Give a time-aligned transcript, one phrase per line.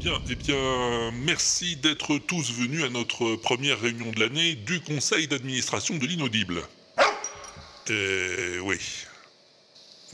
[0.00, 5.28] Bien, eh bien, merci d'être tous venus à notre première réunion de l'année du conseil
[5.28, 6.62] d'administration de l'inaudible.
[7.90, 8.78] Euh, oui.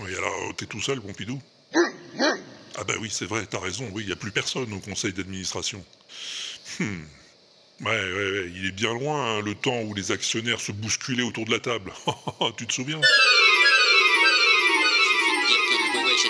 [0.01, 1.41] Oui, alors, t'es tout seul, Pompidou?
[2.77, 5.15] Ah bah oui, c'est vrai, t'as raison, oui, il n'y a plus personne au conseil
[5.15, 5.83] d'administration.
[6.79, 7.05] Hmm.
[7.81, 11.23] Ouais, ouais, ouais, il est bien loin, hein, le temps où les actionnaires se bousculaient
[11.23, 11.91] autour de la table.
[12.59, 13.01] tu te souviens?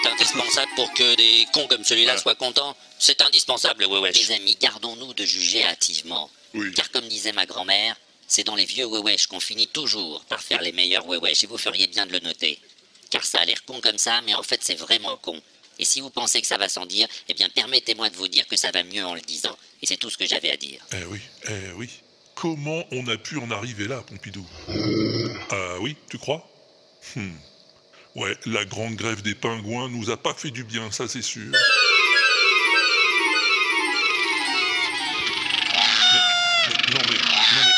[0.02, 2.76] Que le wewesh est indispensable pour que des cons comme celui-là soient contents.
[2.98, 4.16] C'est indispensable, le wewesh.
[4.16, 6.30] Les amis, gardons-nous de juger hâtivement.
[6.54, 6.72] Oui.
[6.74, 10.62] Car comme disait ma grand-mère, c'est dans les vieux wewesh qu'on finit toujours par faire
[10.62, 12.60] les meilleurs wewesh, et vous feriez bien de le noter.
[13.10, 15.40] Car ça a l'air con comme ça, mais en fait c'est vraiment con.
[15.78, 18.46] Et si vous pensez que ça va sans dire, eh bien permettez-moi de vous dire
[18.46, 19.56] que ça va mieux en le disant.
[19.80, 20.84] Et c'est tout ce que j'avais à dire.
[20.92, 21.88] Eh oui, eh oui.
[22.34, 24.46] Comment on a pu en arriver là, Pompidou?
[25.50, 26.48] Ah oui, tu crois?
[27.14, 27.36] Hmm.
[28.14, 31.50] Ouais, la grande grève des pingouins nous a pas fait du bien, ça c'est sûr.
[36.90, 37.72] Non mais, non mais...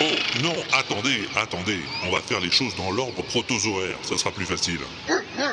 [0.00, 1.80] Oh non, attendez, attendez.
[2.04, 4.80] On va faire les choses dans l'ordre protozoaire, ça sera plus facile.
[5.08, 5.52] Euh,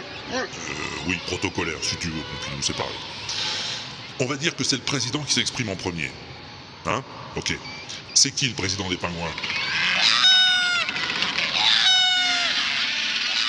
[1.08, 2.92] oui, protocolaire, si tu veux, Pompidou, c'est pareil.
[4.20, 6.12] On va dire que c'est le président qui s'exprime en premier.
[6.86, 7.02] Hein?
[7.38, 7.58] Ok.
[8.14, 9.32] C'est qui le président des pingouins?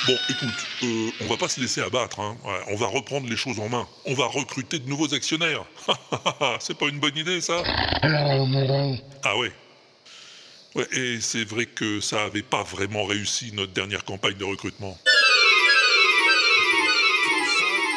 [0.06, 2.36] Bon, écoute, euh, on va pas se laisser abattre, hein.
[2.44, 3.86] Ouais, on va reprendre les choses en main.
[4.04, 5.64] On va recruter de nouveaux actionnaires.
[6.60, 7.62] c'est pas une bonne idée, ça
[9.22, 9.52] Ah ouais.
[10.74, 14.98] Ouais, et c'est vrai que ça avait pas vraiment réussi notre dernière campagne de recrutement.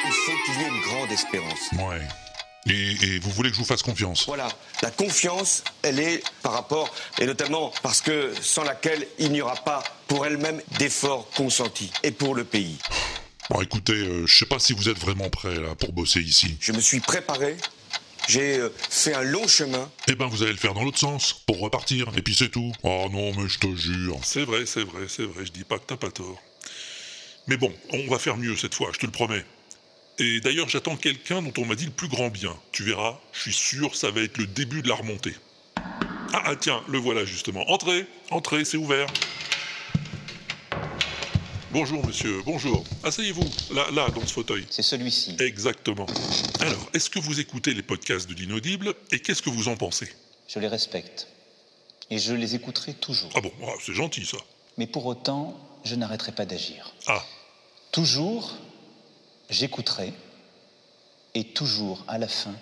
[0.05, 1.71] Il faut qu'il y ait une grande espérance.
[1.73, 2.24] Ouais.
[2.67, 4.25] Et, et vous voulez que je vous fasse confiance?
[4.25, 4.47] Voilà,
[4.81, 9.55] la confiance, elle est par rapport, et notamment parce que sans laquelle il n'y aura
[9.55, 12.77] pas pour elle-même d'efforts consentis, et pour le pays.
[13.51, 16.57] Bon, écoutez, euh, je sais pas si vous êtes vraiment prêts là pour bosser ici.
[16.59, 17.55] Je me suis préparé,
[18.27, 21.33] j'ai euh, fait un long chemin, Eh ben, vous allez le faire dans l'autre sens,
[21.45, 22.71] pour repartir, et puis c'est tout.
[22.81, 24.19] Oh non, mais je te jure.
[24.23, 26.41] C'est vrai, c'est vrai, c'est vrai, je dis pas que t'as pas tort.
[27.45, 29.45] Mais bon, on va faire mieux cette fois, je te le promets.
[30.17, 32.55] Et d'ailleurs, j'attends quelqu'un dont on m'a dit le plus grand bien.
[32.71, 35.35] Tu verras, je suis sûr, ça va être le début de la remontée.
[36.33, 37.69] Ah, ah, tiens, le voilà justement.
[37.69, 39.07] Entrez, entrez, c'est ouvert.
[41.71, 42.85] Bonjour monsieur, bonjour.
[43.03, 43.43] Asseyez-vous,
[43.73, 44.65] là, là, dans ce fauteuil.
[44.69, 45.35] C'est celui-ci.
[45.39, 46.05] Exactement.
[46.61, 50.07] Alors, est-ce que vous écoutez les podcasts de l'inaudible et qu'est-ce que vous en pensez?
[50.47, 51.27] Je les respecte.
[52.09, 53.31] Et je les écouterai toujours.
[53.35, 54.37] Ah bon, ah, c'est gentil ça.
[54.77, 56.93] Mais pour autant, je n'arrêterai pas d'agir.
[57.07, 57.21] Ah,
[57.91, 58.57] Toujours,
[59.49, 60.13] j'écouterai.
[61.33, 62.53] Et toujours, à la fin,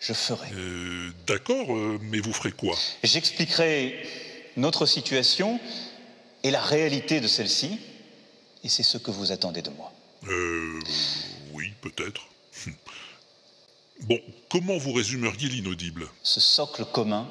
[0.00, 0.48] je ferai.
[0.52, 2.76] euh, d'accord, euh, mais vous ferez quoi?
[3.02, 4.06] J'expliquerai
[4.56, 5.58] notre situation
[6.44, 7.80] et la réalité de celle-ci.
[8.64, 9.92] Et c'est ce que vous attendez de moi.
[10.28, 10.80] Euh,
[11.52, 12.22] oui, peut-être.
[14.02, 16.06] Bon, comment vous résumeriez l'inaudible?
[16.22, 17.26] Ce socle commun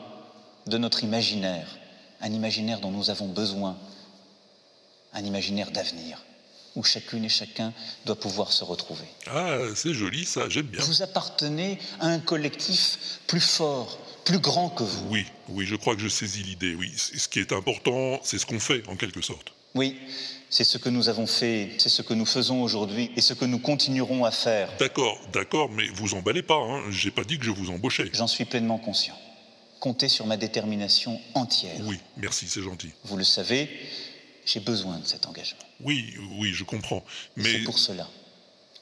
[0.65, 1.77] de notre imaginaire.
[2.21, 3.77] Un imaginaire dont nous avons besoin.
[5.13, 6.23] Un imaginaire d'avenir.
[6.75, 7.71] Où chacune et chacun
[8.05, 9.05] doit pouvoir se retrouver.
[9.27, 10.81] Ah, c'est joli ça, j'aime bien.
[10.83, 15.07] Vous appartenez à un collectif plus fort, plus grand que vous.
[15.09, 16.91] Oui, oui, je crois que je saisis l'idée, oui.
[16.95, 19.53] Ce qui est important, c'est ce qu'on fait, en quelque sorte.
[19.73, 19.97] Oui,
[20.49, 23.45] c'est ce que nous avons fait, c'est ce que nous faisons aujourd'hui et ce que
[23.45, 24.69] nous continuerons à faire.
[24.77, 26.83] D'accord, d'accord, mais vous emballez pas, hein.
[26.91, 28.09] J'ai pas dit que je vous embauchais.
[28.13, 29.17] J'en suis pleinement conscient.
[29.79, 31.79] Comptez sur ma détermination entière.
[31.83, 32.91] Oui, merci, c'est gentil.
[33.03, 33.69] Vous le savez,
[34.45, 35.59] j'ai besoin de cet engagement.
[35.81, 37.03] Oui, oui, je comprends.
[37.37, 37.59] C'est Mais.
[37.63, 38.07] pour cela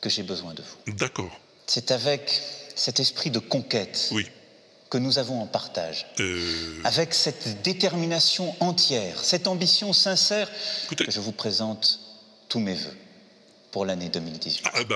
[0.01, 0.93] que j'ai besoin de vous.
[0.93, 1.31] D'accord,
[1.67, 2.41] C'est avec
[2.75, 4.25] cet esprit de conquête oui.
[4.89, 6.05] que nous avons en partage.
[6.19, 10.49] Euh, Avec cette détermination entière, cette ambition sincère,
[10.85, 11.99] Écoutez- que je vous présente
[12.49, 12.97] tous mes voeux
[13.71, 14.65] pour l'année 2018.
[14.73, 14.95] Ah bah,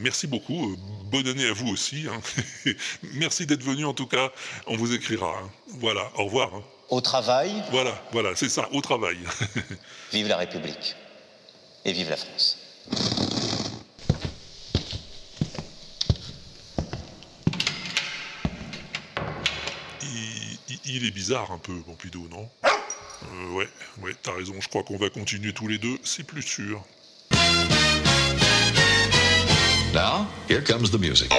[0.00, 0.72] merci beaucoup.
[0.72, 0.76] Euh,
[1.12, 2.06] Bonne année à vous aussi.
[2.10, 2.20] hein.
[3.14, 4.30] merci d'être venu en tout cas.
[4.66, 5.38] On vous écrira.
[5.42, 5.50] hein.
[5.68, 6.54] Voilà, au revoir.
[6.54, 6.62] hein.
[6.92, 9.16] Au travail, Voilà, voilà, c'est ça, au travail.
[10.12, 10.94] vive la République
[11.86, 12.58] et vive la France.
[20.84, 22.46] il, est bizarre un peu, Pompidou, non?
[22.66, 22.68] Euh,
[23.54, 23.68] Ouais,
[24.02, 24.52] ouais, t'as raison.
[24.60, 25.96] Je crois qu'on va continuer tous les deux.
[26.04, 26.84] C'est plus sûr.
[29.94, 31.32] Now, here comes the music.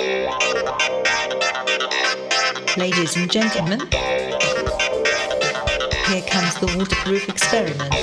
[2.75, 3.79] Ladies and gentlemen,
[6.13, 7.93] here comes the waterproof experiment.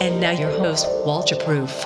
[0.00, 1.84] And now your host, Walter Proof.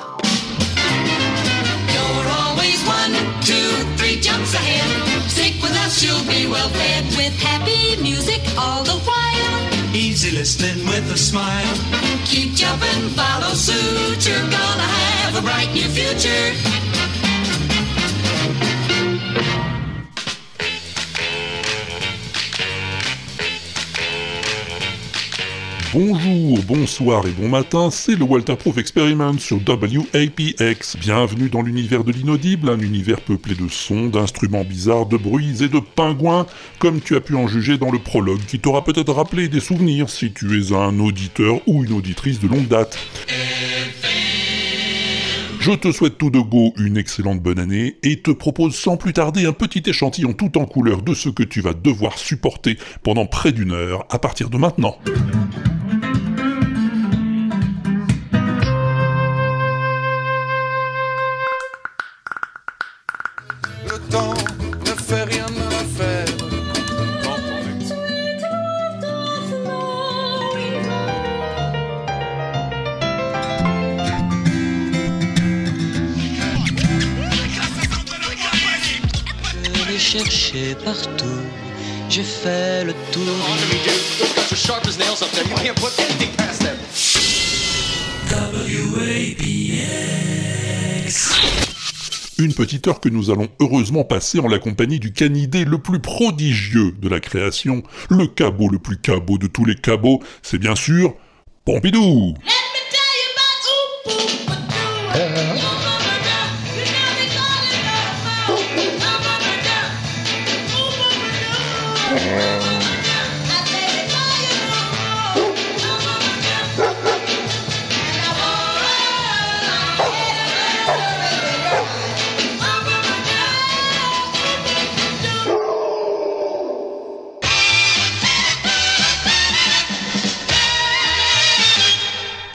[1.90, 5.28] You're always one, two, three jumps ahead.
[5.28, 7.04] Stick with us, you'll be well fed.
[7.16, 9.94] With happy music all the while.
[9.94, 11.74] Easy listening with a smile.
[12.26, 14.24] Keep jumping, follow suit.
[14.26, 16.81] You're gonna have a bright new future.
[25.92, 30.96] Bonjour, bonsoir et bon matin, c'est le Walterproof Experiment sur WAPX.
[30.98, 35.68] Bienvenue dans l'univers de l'inaudible, un univers peuplé de sons, d'instruments bizarres, de bruits et
[35.68, 36.46] de pingouins,
[36.78, 40.08] comme tu as pu en juger dans le prologue qui t'aura peut-être rappelé des souvenirs
[40.08, 42.98] si tu es un auditeur ou une auditrice de longue date.
[45.60, 49.12] Je te souhaite tout de go une excellente bonne année et te propose sans plus
[49.12, 53.26] tarder un petit échantillon tout en couleur de ce que tu vas devoir supporter pendant
[53.26, 54.96] près d'une heure à partir de maintenant.
[64.12, 64.34] Temps
[64.86, 66.26] ne fait rien à l'affaire.
[67.24, 67.86] Quand on est
[79.64, 81.42] Je l'ai cherché partout,
[82.10, 83.22] j'ai fait le tour.
[92.42, 96.00] Une petite heure que nous allons heureusement passer en la compagnie du canidé le plus
[96.00, 100.74] prodigieux de la création, le cabot le plus cabot de tous les cabots, c'est bien
[100.74, 101.14] sûr
[101.64, 102.34] Pompidou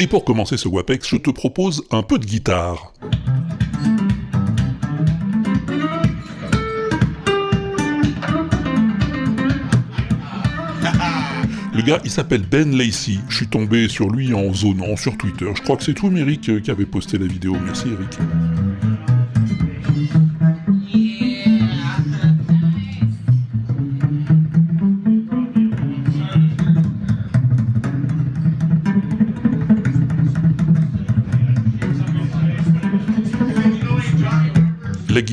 [0.08, 2.94] Et pour commencer ce WAPEX, je te propose un peu de guitare.
[11.74, 13.18] Le gars, il s'appelle Ben Lacey.
[13.28, 15.52] Je suis tombé sur lui en zonant sur Twitter.
[15.54, 17.58] Je crois que c'est toi, Eric, euh, qui avait posté la vidéo.
[17.62, 18.18] Merci, Eric.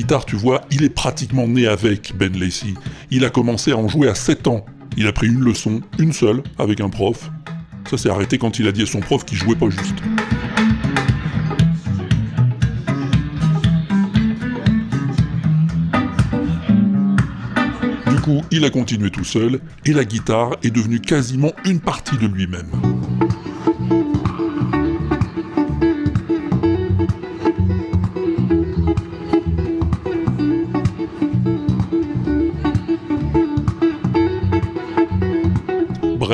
[0.05, 2.75] Guitare, tu vois, il est pratiquement né avec Ben Lacey.
[3.09, 4.63] Il a commencé à en jouer à 7 ans.
[4.97, 7.31] Il a pris une leçon, une seule, avec un prof.
[7.89, 9.95] Ça s'est arrêté quand il a dit à son prof qu'il jouait pas juste.
[18.11, 22.17] Du coup, il a continué tout seul, et la guitare est devenue quasiment une partie
[22.17, 22.69] de lui-même.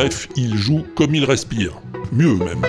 [0.02, 1.80] Bref, il joue comme il respire.
[2.12, 2.64] Mieux même.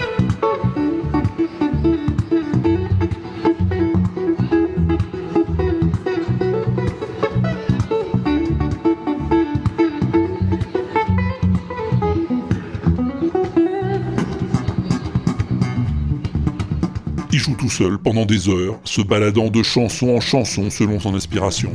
[17.32, 21.14] Il joue tout seul pendant des heures, se baladant de chanson en chanson selon son
[21.14, 21.72] inspiration.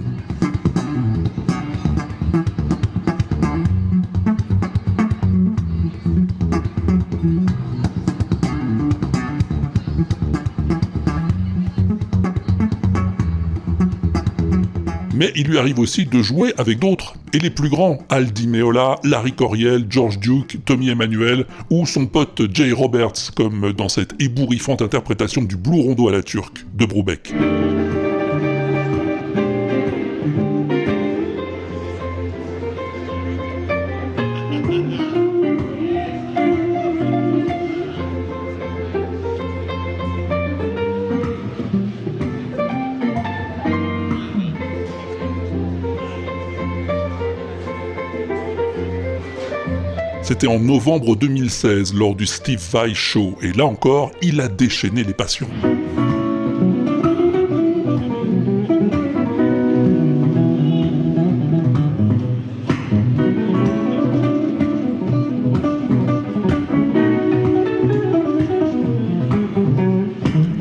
[15.17, 18.47] Mais il lui arrive aussi de jouer avec d'autres, et les plus grands, Al Di
[18.47, 24.13] Meola, Larry Coryell, George Duke, Tommy Emmanuel, ou son pote Jay Roberts, comme dans cette
[24.21, 27.33] ébouriffante interprétation du Blue Rondo à la turque de Brubeck.
[50.39, 55.03] C'était en novembre 2016 lors du Steve Vai Show, et là encore, il a déchaîné
[55.03, 55.47] les passions.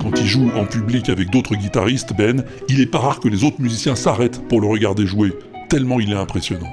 [0.01, 3.45] Quand il joue en public avec d'autres guitaristes, Ben, il est pas rare que les
[3.45, 5.35] autres musiciens s'arrêtent pour le regarder jouer,
[5.69, 6.73] tellement il est impressionnant.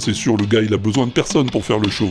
[0.00, 2.10] C'est sûr, le gars, il a besoin de personne pour faire le show.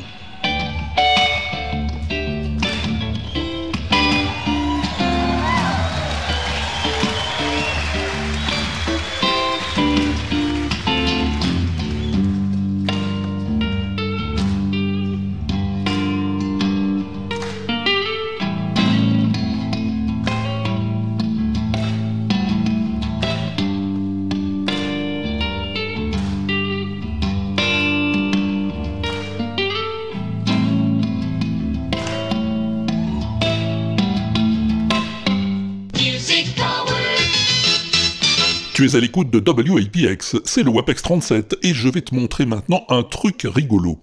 [38.89, 42.85] Es à l'écoute de WAPX, c'est le WAPEX 37, et je vais te montrer maintenant
[42.89, 43.99] un truc rigolo.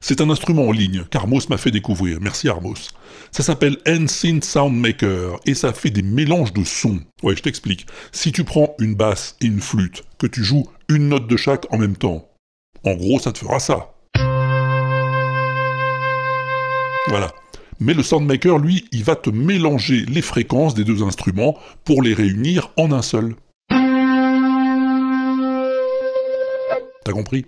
[0.00, 2.90] C'est un instrument en ligne qu'Armos m'a fait découvrir, merci Armos.
[3.32, 7.00] Ça s'appelle NSYNC Soundmaker, et ça fait des mélanges de sons.
[7.22, 7.86] Ouais, je t'explique.
[8.12, 11.66] Si tu prends une basse et une flûte, que tu joues une note de chaque
[11.72, 12.28] en même temps,
[12.84, 13.94] en gros, ça te fera ça.
[17.08, 17.32] Voilà.
[17.78, 22.14] Mais le Soundmaker, lui, il va te mélanger les fréquences des deux instruments pour les
[22.14, 23.34] réunir en un seul.
[27.04, 27.46] T'as compris?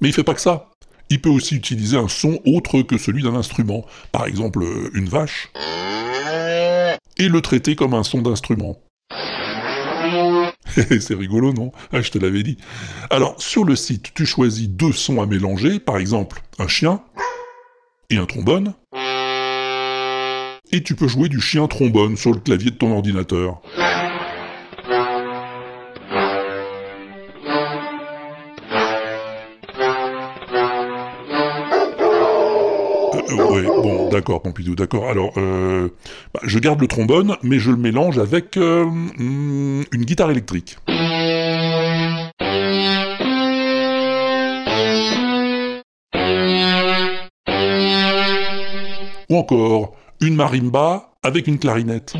[0.00, 0.70] Mais il fait pas que ça.
[1.10, 5.08] Il peut aussi utiliser un son autre que celui d'un instrument, par exemple euh, une
[5.08, 5.50] vache,
[7.18, 8.78] et le traiter comme un son d'instrument.
[11.00, 11.72] C'est rigolo, non?
[11.92, 12.56] Ah, je te l'avais dit.
[13.10, 17.02] Alors, sur le site, tu choisis deux sons à mélanger, par exemple un chien
[18.08, 18.74] et un trombone,
[20.72, 23.60] et tu peux jouer du chien trombone sur le clavier de ton ordinateur.
[34.10, 35.08] D'accord, Pompidou, d'accord.
[35.08, 35.88] Alors, euh,
[36.34, 40.76] bah, je garde le trombone, mais je le mélange avec euh, hmm, une guitare électrique.
[49.28, 52.14] Ou encore, une marimba avec une clarinette.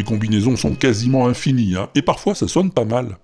[0.00, 3.18] Les combinaisons sont quasiment infinies, hein, et parfois ça sonne pas mal.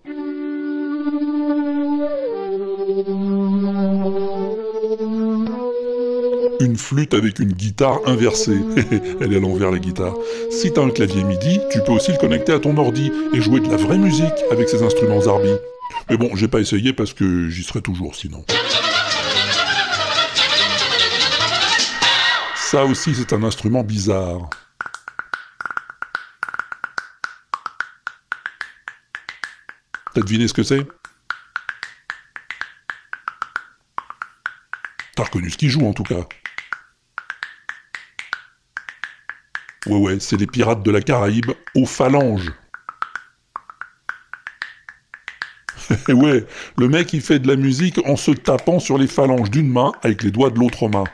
[6.60, 8.58] Une flûte avec une guitare inversée.
[9.22, 10.14] Elle est à l'envers la guitare.
[10.50, 13.60] Si t'as un clavier MIDI, tu peux aussi le connecter à ton ordi et jouer
[13.60, 15.54] de la vraie musique avec ces instruments Zarbi.
[16.10, 18.44] Mais bon, j'ai pas essayé parce que j'y serais toujours sinon.
[22.54, 24.50] Ça aussi, c'est un instrument bizarre.
[30.16, 30.80] T'as deviné ce que c'est?
[35.14, 36.26] T'as reconnu ce qu'il joue en tout cas.
[39.84, 42.50] Ouais ouais, c'est les pirates de la Caraïbe aux phalanges.
[46.08, 46.46] ouais,
[46.78, 49.92] le mec il fait de la musique en se tapant sur les phalanges d'une main
[50.02, 51.04] avec les doigts de l'autre main.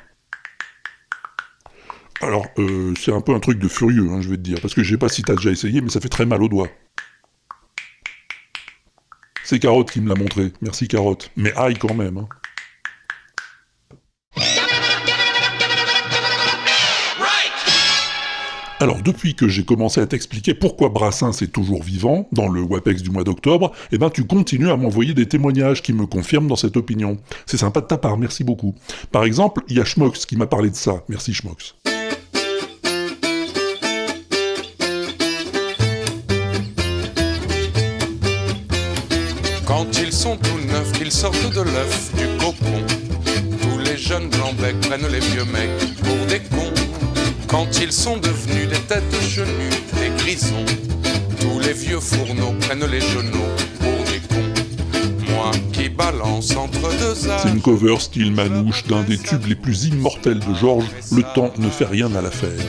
[2.20, 4.74] Alors, euh, c'est un peu un truc de furieux, hein, je vais te dire, parce
[4.74, 6.68] que je sais pas si t'as déjà essayé, mais ça fait très mal aux doigts.
[9.52, 11.30] C'est Carotte qui me l'a montré, merci Carotte.
[11.36, 12.16] Mais aïe quand même.
[12.16, 12.26] Hein.
[18.80, 23.02] Alors, depuis que j'ai commencé à t'expliquer pourquoi Brassens est toujours vivant, dans le WAPEX
[23.02, 26.56] du mois d'octobre, eh ben tu continues à m'envoyer des témoignages qui me confirment dans
[26.56, 27.18] cette opinion.
[27.44, 28.74] C'est sympa de ta part, merci beaucoup.
[29.10, 31.04] Par exemple, il y a Schmox qui m'a parlé de ça.
[31.10, 31.74] Merci Schmox.
[39.82, 42.86] Quand ils sont tout neufs, qu'ils sortent de l'œuf du cocon.
[43.60, 46.72] Tous les jeunes blancs becs prennent les vieux mecs pour des cons.
[47.48, 50.64] Quand ils sont devenus des têtes chenues, des grisons.
[51.40, 55.32] Tous les vieux fourneaux prennent les genoux pour des cons.
[55.32, 57.40] Moi qui balance entre deux âges.
[57.42, 61.52] C'est une cover style manouche d'un des tubes les plus immortels de Georges, Le temps
[61.58, 62.60] ne fait rien à l'affaire.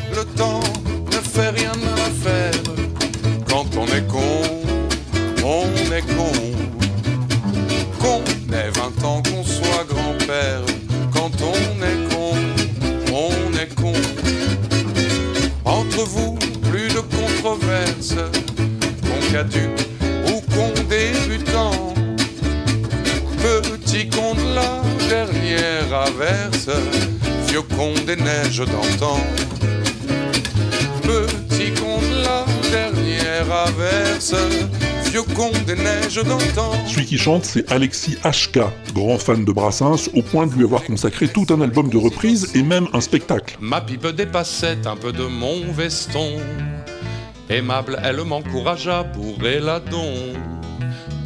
[36.14, 38.60] Celui qui chante, c'est Alexis HK,
[38.94, 42.52] grand fan de Brassens, au point de lui avoir consacré tout un album de reprises
[42.56, 43.58] et même un spectacle.
[43.60, 46.38] Ma pipe dépassait un peu de mon veston.
[47.50, 50.14] Aimable, elle m'encourage à bourrer la don.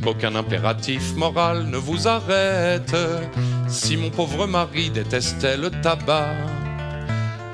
[0.03, 2.95] Qu'aucun impératif moral ne vous arrête.
[3.67, 6.29] Si mon pauvre mari détestait le tabac,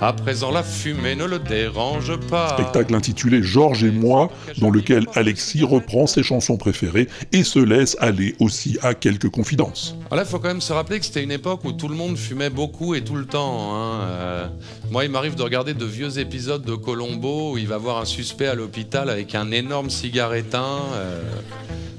[0.08, 2.50] à présent la fumée ne le dérange pas.
[2.58, 7.96] Spectacle intitulé Georges et moi, dans lequel Alexis reprend ses chansons préférées et se laisse
[8.00, 9.96] aller aussi à quelques confidences.
[10.08, 11.96] Alors là, il faut quand même se rappeler que c'était une époque où tout le
[11.96, 13.74] monde fumait beaucoup et tout le temps.
[13.76, 14.02] hein.
[14.04, 14.48] Euh,
[14.92, 18.06] moi, il m'arrive de regarder de vieux épisodes de Colombo où il va voir un
[18.06, 20.80] suspect à l'hôpital avec un énorme cigare éteint.
[20.96, 21.22] euh,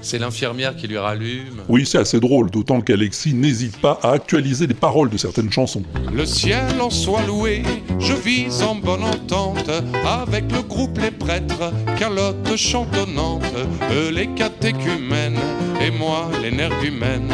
[0.01, 1.63] c'est l'infirmière qui lui rallume.
[1.67, 5.81] Oui, c'est assez drôle, d'autant qu'Alexis n'hésite pas à actualiser les paroles de certaines chansons.
[6.13, 7.63] Le ciel en soit loué,
[7.99, 9.69] je vis en bonne entente
[10.05, 13.43] avec le groupe Les Prêtres, calotte chantonnante,
[13.91, 15.39] eux les catéchumènes
[15.81, 17.33] et moi l'énergumène.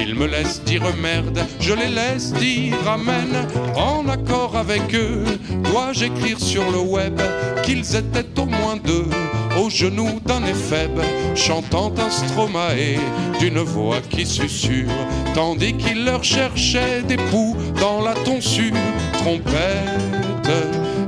[0.00, 3.46] Ils me laissent dire merde, je les laisse dire amen.
[3.76, 5.24] En accord avec eux,
[5.64, 7.20] dois-je écrire sur le web
[7.62, 9.06] qu'ils étaient au moins deux
[9.58, 11.00] au genou d'un éphèbe,
[11.34, 12.98] chantant un stromae
[13.38, 14.88] d'une voix qui susurre,
[15.34, 18.72] tandis qu'il leur cherchait des poux dans la tonsure,
[19.22, 20.50] trompette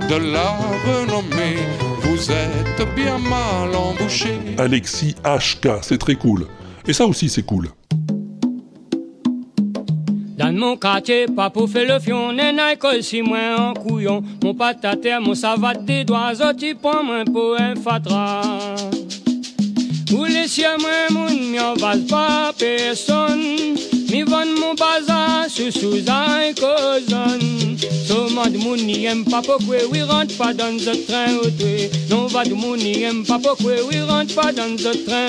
[0.09, 0.51] de la
[0.87, 1.59] renommée.
[2.03, 4.35] Vous êtes bien mal embouché.
[4.59, 6.47] Alexis HK, c'est très cool.
[6.87, 7.69] Et ça aussi, c'est cool.
[10.39, 14.23] Dans mon quartier, pas pour faire le fion, n'est que si moi en couillon.
[14.43, 18.43] Mon patate, mon savate des doigts, tu prends moi pour un fatra.
[20.13, 23.77] Ou les cieux, moi, mon m'en va pas personne.
[28.77, 30.77] Mi aime pas pourquoi rentre pas dans
[31.09, 31.27] train.
[32.11, 33.73] Non aime pas pourquoi
[34.07, 35.27] rentre pas dans train.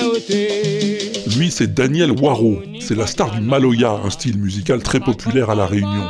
[1.36, 2.62] Lui, c'est Daniel Waro.
[2.80, 6.08] C'est la star du Maloya, un style musical très populaire à La Réunion.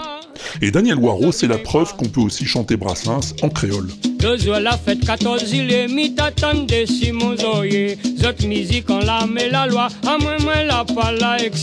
[0.60, 3.88] Et Daniel Waro, c'est la preuve qu'on peut aussi chanter Brassens en créole.
[4.18, 9.26] Deux jours la fête 14 il est mis t'attendre Simon Zoye Zot musique on la
[9.26, 11.54] met la loi À moi moi la pas la avec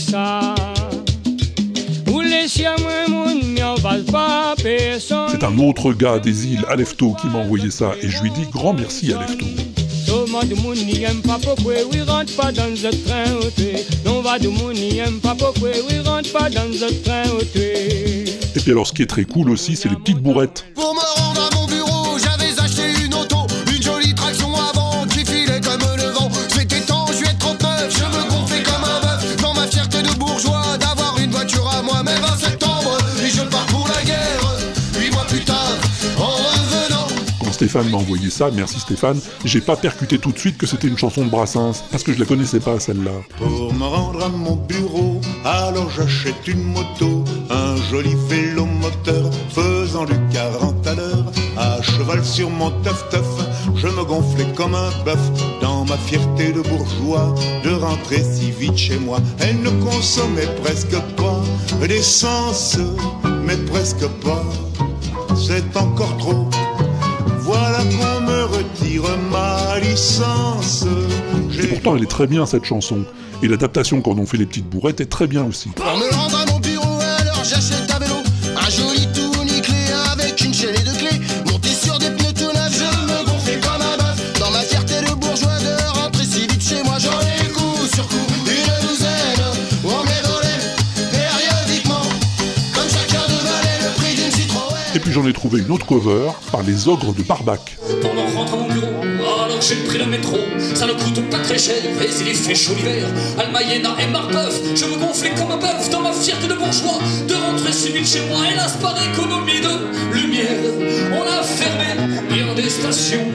[5.29, 7.93] C'est un autre gars des îles, Alefto, qui m'a envoyé ça.
[8.01, 9.45] Et je lui dis grand merci, Alefto.
[18.55, 20.65] Et puis alors, ce qui est très cool aussi, c'est les petites bourrettes.
[20.75, 21.32] Pour me
[37.53, 40.97] Stéphane m'a envoyé ça, merci Stéphane, j'ai pas percuté tout de suite que c'était une
[40.97, 43.11] chanson de Brassens, parce que je la connaissais pas celle-là.
[43.37, 50.05] Pour me rendre à mon bureau, alors j'achète une moto, un joli vélo moteur faisant
[50.05, 51.31] du 40 à l'heure.
[51.55, 53.25] À cheval sur mon teuf-teuf,
[53.75, 55.19] je me gonflais comme un bœuf
[55.61, 59.19] dans ma fierté de bourgeois de rentrer si vite chez moi.
[59.39, 61.41] Elle ne consommait presque pas
[61.87, 62.77] d'essence,
[63.45, 64.43] mais presque pas.
[65.35, 66.49] C'est encore trop.
[71.83, 73.03] Pourtant, elle est très bien cette chanson.
[73.41, 75.69] Et l'adaptation qu'en ont fait les petites bourrettes est très bien aussi.
[75.69, 78.15] Pour me rendre à mon bureau, alors j'achète un vélo,
[78.55, 79.75] un joli tout nickelé
[80.13, 81.19] avec une chaîne et deux clés.
[81.51, 84.39] Monté sur des pneus tout neufs, je me gonflais comme un bœuf.
[84.39, 88.07] Dans ma fierté de bourgeois de rentrer si vite chez moi, j'en ai coup sur
[88.07, 88.15] coup
[88.47, 89.43] une douzaine.
[89.83, 90.55] On met volé
[91.11, 92.03] périodiquement,
[92.73, 94.95] comme chacun devalait le prix d'une Citroën.
[94.95, 97.77] Et puis j'en ai trouvé une autre cover par les ogres de Barbac.
[99.63, 100.37] J'ai pris le métro.
[100.75, 103.07] Ça ne coûte pas très cher, et il y fait chaud l'hiver.
[103.37, 106.99] Almayena et Marbeuf, je me gonflais comme un bœuf dans ma fierté de bourgeois.
[107.27, 110.59] De rentrer si chez moi, hélas par économie de lumière.
[111.13, 113.27] On a fermé bien des stations.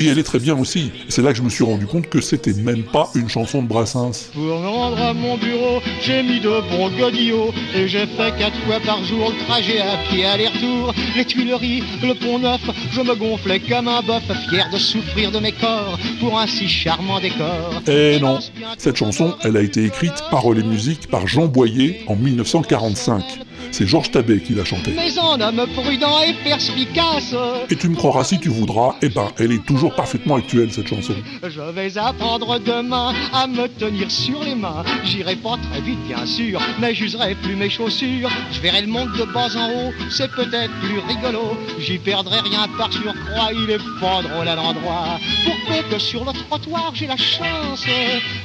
[0.00, 0.90] Et elle est très bien aussi.
[1.08, 3.68] C'est là que je me suis rendu compte que c'était même pas une chanson de
[3.68, 4.30] Brassens.
[4.32, 8.58] Pour me rendre à mon bureau, j'ai mis de bons godillots et j'ai fait quatre
[8.64, 10.94] fois par jour le trajet à pied aller-retour.
[11.16, 15.38] Les Tuileries, le Pont Neuf, je me gonflais comme un bœuf, fier de souffrir de
[15.38, 17.82] mes corps pour un si charmant décor.
[17.86, 18.38] Eh non,
[18.78, 23.49] cette chanson, elle a été écrite, paroles et musique, par Jean Boyer en 1945.
[23.72, 24.92] C'est Georges Tabet qui l'a chantée.
[24.94, 27.34] Mais en homme prudent et perspicace,
[27.70, 30.88] Et tu me croiras si tu voudras, eh ben, elle est toujours parfaitement actuelle cette
[30.88, 31.14] chanson.
[31.42, 34.82] je vais apprendre demain à me tenir sur les mains.
[35.04, 38.30] J'irai pas très vite, bien sûr, mais j'userai plus mes chaussures.
[38.52, 41.56] Je verrai le monde de bas en haut, c'est peut-être plus rigolo.
[41.78, 45.18] J'y perdrai rien par surcroît, il est pas drôle à l'endroit.
[45.44, 47.84] Pour peu que sur le trottoir, j'ai la chance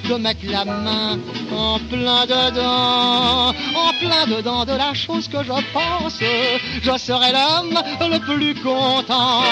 [0.09, 1.19] de mettre la main
[1.51, 6.19] en plein dedans, en plein dedans de la chose que je pense.
[6.83, 9.43] Je serai l'homme le plus content.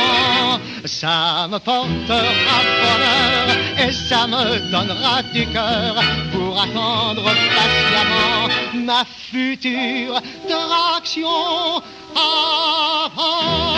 [0.86, 5.96] Ça me portera bonheur et ça me donnera du cœur
[6.34, 8.50] pour attendre patiemment
[8.86, 11.82] ma future traction
[12.16, 13.78] avant.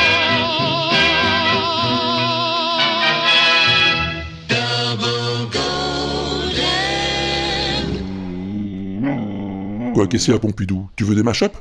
[9.94, 10.90] Quoi, qu'est-ce qu'il y a, Pompidou?
[10.98, 11.56] Tu veux des mashups?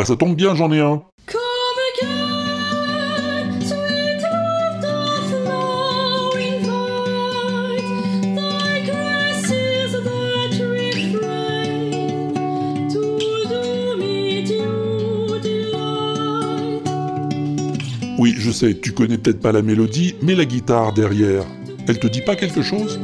[0.00, 1.02] Ben, ça tombe bien, j'en ai un.
[18.18, 21.44] Oui, je sais, tu connais peut-être pas la mélodie, mais la guitare derrière,
[21.86, 22.98] elle te dit pas quelque chose?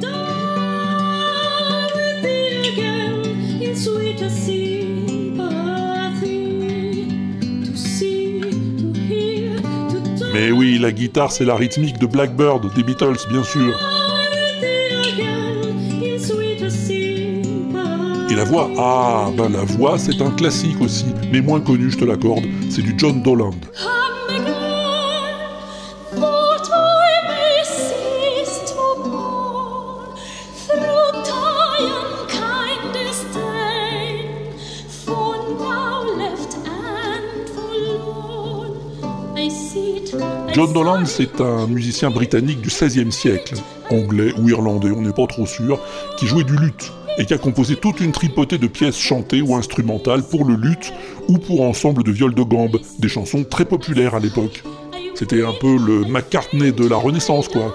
[10.76, 13.78] Oui, la guitare, c'est la rythmique de Blackbird, des Beatles, bien sûr.
[18.30, 18.70] Et la voix?
[18.76, 22.44] Ah, ben la voix, c'est un classique aussi, mais moins connu, je te l'accorde.
[22.68, 23.54] C'est du John Doland.
[40.56, 43.56] John Dolan, c'est un musicien britannique du XVIe siècle,
[43.90, 45.78] anglais ou irlandais, on n'est pas trop sûr,
[46.16, 49.54] qui jouait du luth et qui a composé toute une tripotée de pièces chantées ou
[49.54, 50.94] instrumentales pour le luth
[51.28, 54.62] ou pour ensemble de viols de gambe, des chansons très populaires à l'époque.
[55.14, 57.74] C'était un peu le McCartney de la Renaissance, quoi.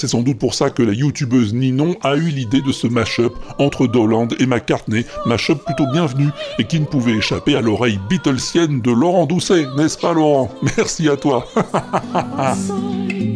[0.00, 3.34] C'est sans doute pour ça que la youtubeuse Ninon a eu l'idée de ce mash-up
[3.58, 8.80] entre Doland et McCartney, mash-up plutôt bienvenu et qui ne pouvait échapper à l'oreille Beatlesienne
[8.80, 10.50] de Laurent Doucet, n'est-ce pas Laurent?
[10.62, 11.46] Merci à toi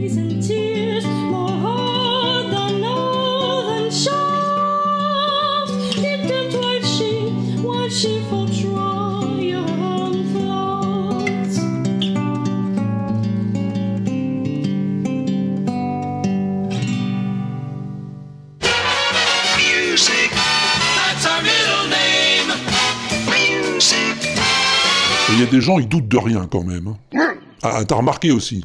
[25.47, 26.89] des gens, ils doutent de rien quand même.
[27.15, 27.19] hein.
[27.63, 28.65] Ah, t'as remarqué aussi.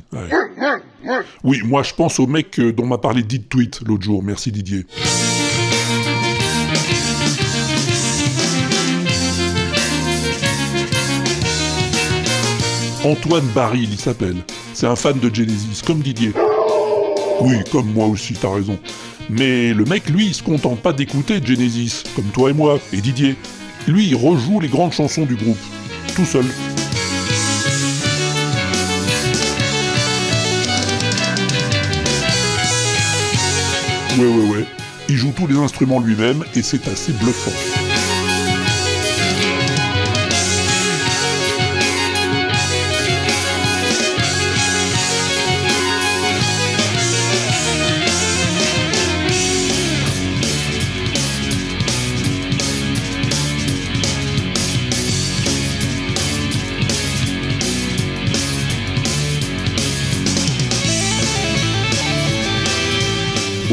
[1.43, 4.51] Oui, moi je pense au mec euh, dont m'a parlé Did Tweet l'autre jour, merci
[4.51, 4.85] Didier.
[13.03, 14.35] Antoine Baril, il s'appelle.
[14.73, 16.33] C'est un fan de Genesis, comme Didier.
[17.41, 18.77] Oui, comme moi aussi, t'as raison.
[19.29, 22.97] Mais le mec, lui, il se contente pas d'écouter Genesis, comme toi et moi, et
[22.97, 23.35] Didier.
[23.87, 25.57] Lui, il rejoue les grandes chansons du groupe,
[26.15, 26.45] tout seul.
[34.17, 34.65] Ouais, ouais, ouais.
[35.07, 37.78] Il joue tous les instruments lui-même et c'est assez bluffant.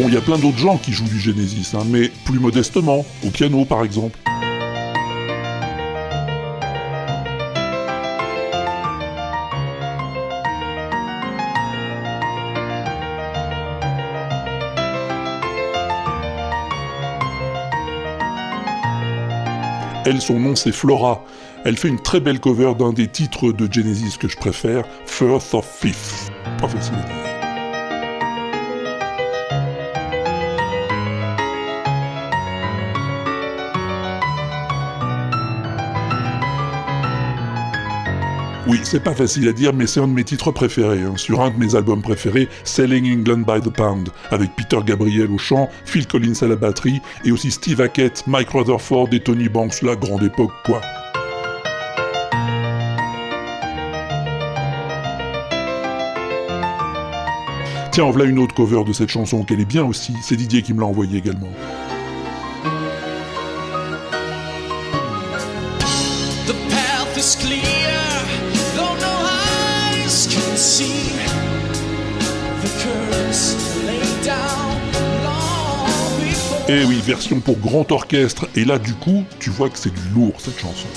[0.09, 3.31] Il y a plein d'autres gens qui jouent du Genesis, hein, mais plus modestement, au
[3.31, 4.17] piano par exemple.
[20.05, 21.25] Elle, son nom c'est Flora.
[21.65, 25.53] Elle fait une très belle cover d'un des titres de Genesis que je préfère, First
[25.53, 26.31] of Fifth.
[26.61, 27.26] Pas facile.
[38.69, 41.41] Oui, c'est pas facile à dire, mais c'est un de mes titres préférés, hein, sur
[41.41, 45.71] un de mes albums préférés, Selling England by the Pound, avec Peter Gabriel au chant,
[45.85, 49.95] Phil Collins à la batterie, et aussi Steve Hackett, Mike Rutherford et Tony Banks, la
[49.95, 50.81] grande époque quoi.
[57.93, 60.63] Tiens, en voilà une autre cover de cette chanson, qu'elle est bien aussi, c'est Didier
[60.63, 61.53] qui me l'a envoyé également.
[76.69, 80.09] Eh oui, version pour grand orchestre, et là du coup, tu vois que c'est du
[80.13, 80.89] lourd cette chanson.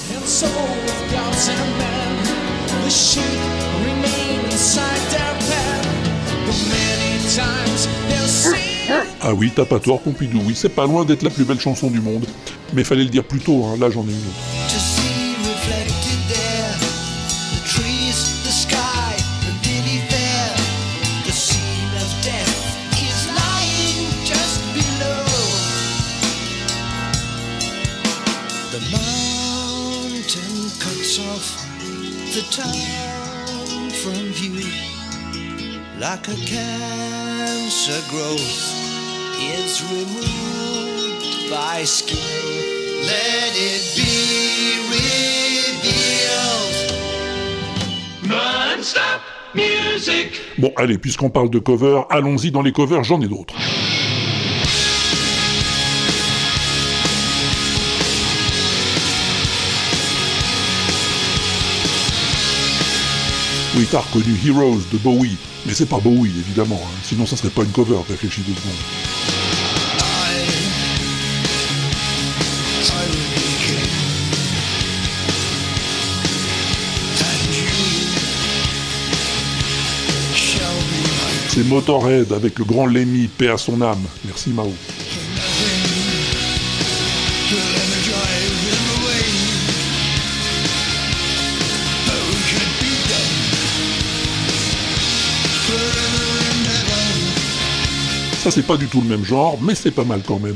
[9.21, 11.91] Ah oui, t'as pas tort, Pompidou, oui, c'est pas loin d'être la plus belle chanson
[11.91, 12.25] du monde.
[12.73, 14.58] Mais fallait le dire plus tôt, hein, là j'en ai une autre.
[35.99, 38.73] Like a cancer growth
[39.37, 42.17] is removed by skill.
[43.03, 45.97] Let it be revealed.
[48.29, 49.21] Non-stop
[49.53, 50.39] music.
[50.57, 53.53] Bon, allez, puisqu'on parle de cover, allons-y dans les covers, j'en ai d'autres.
[63.89, 67.49] Oui, t'as reconnu Heroes de Bowie, mais c'est pas Bowie, évidemment, hein, sinon ça serait
[67.49, 68.73] pas une cover, réfléchis deux secondes.
[81.47, 84.03] C'est Motorhead avec le grand Lemmy, paix à son âme.
[84.25, 84.71] Merci Mao.
[98.39, 100.55] Ça c'est pas du tout le même genre, mais c'est pas mal quand même.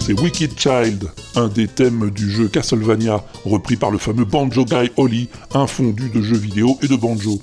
[0.00, 4.90] C'est Wicked Child, un des thèmes du jeu Castlevania, repris par le fameux Banjo Guy
[4.96, 7.40] Holly, un fondu de jeux vidéo et de banjo.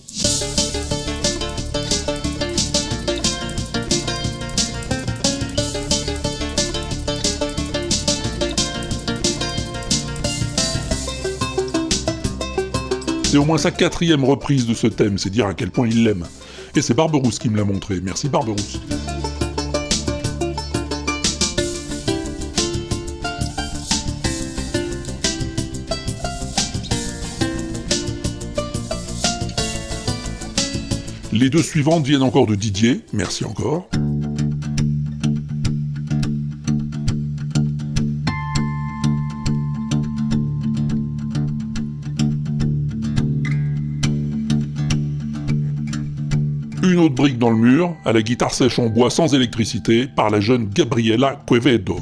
[13.36, 16.06] C'est au moins sa quatrième reprise de ce thème, c'est dire à quel point il
[16.06, 16.26] l'aime.
[16.74, 18.00] Et c'est Barberousse qui me l'a montré.
[18.02, 18.80] Merci Barberousse.
[31.34, 33.90] Les deux suivantes viennent encore de Didier, merci encore.
[46.96, 50.30] Une autre brique dans le mur, à la guitare sèche en bois sans électricité, par
[50.30, 51.98] la jeune Gabriela Quevedo.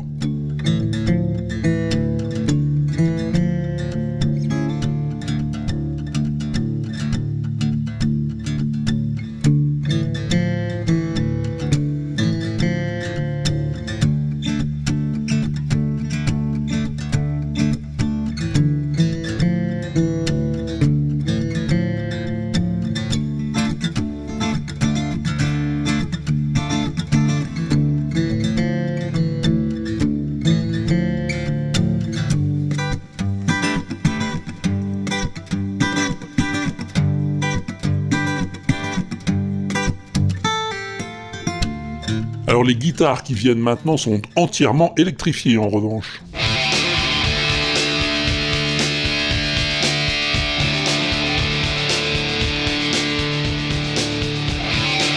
[42.54, 46.22] Alors les guitares qui viennent maintenant sont entièrement électrifiées en revanche.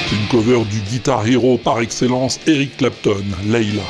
[0.09, 3.83] C'est une cover du guitar hero par excellence Eric Clapton, Layla.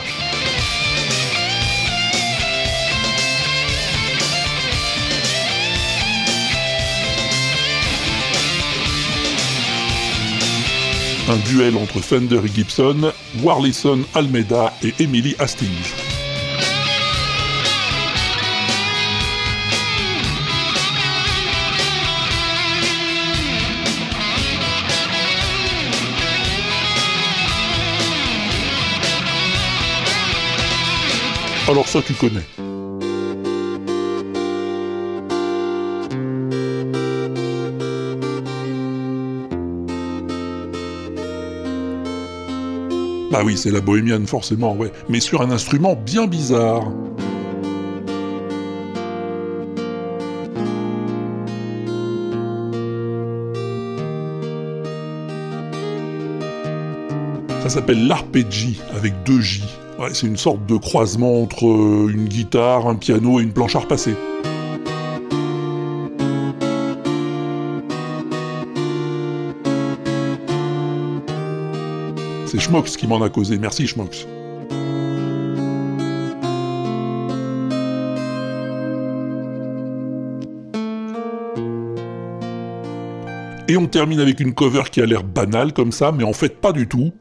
[11.29, 13.13] Un duel entre Thunder et Gibson,
[13.43, 15.69] Warlison Almeida et Emily Hastings.
[31.69, 32.66] Alors ça tu connais.
[43.37, 44.91] Bah oui, c'est la bohémienne, forcément, ouais.
[45.11, 46.91] Mais sur un instrument bien bizarre.
[57.61, 59.65] Ça s'appelle l'arpeggi avec deux J.
[60.15, 63.81] C'est une sorte de croisement entre euh, une guitare, un piano et une planche à
[63.81, 64.15] repasser.
[72.57, 73.59] C'est Schmox qui m'en a causé.
[73.59, 74.27] Merci Schmox.
[83.69, 86.59] Et on termine avec une cover qui a l'air banale comme ça, mais en fait
[86.59, 87.13] pas du tout.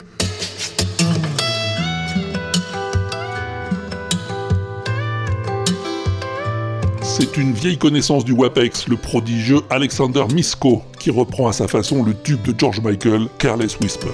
[7.02, 12.04] C'est une vieille connaissance du WAPEX, le prodigieux Alexander Misko, qui reprend à sa façon
[12.06, 14.12] le tube de George Michael, Careless Whisper.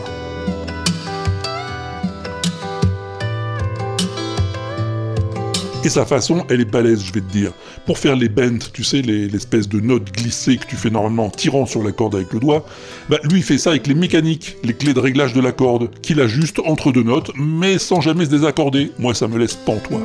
[5.84, 7.52] Et sa façon, elle est balèze, je vais te dire.
[7.88, 11.26] Pour faire les bends, tu sais, les- l'espèce de notes glissées que tu fais normalement
[11.26, 12.66] en tirant sur la corde avec le doigt,
[13.10, 15.90] bah, lui il fait ça avec les mécaniques, les clés de réglage de la corde,
[16.02, 18.92] qu'il ajuste entre deux notes, mais sans jamais se désaccorder.
[19.00, 20.02] Moi ça me laisse pantois.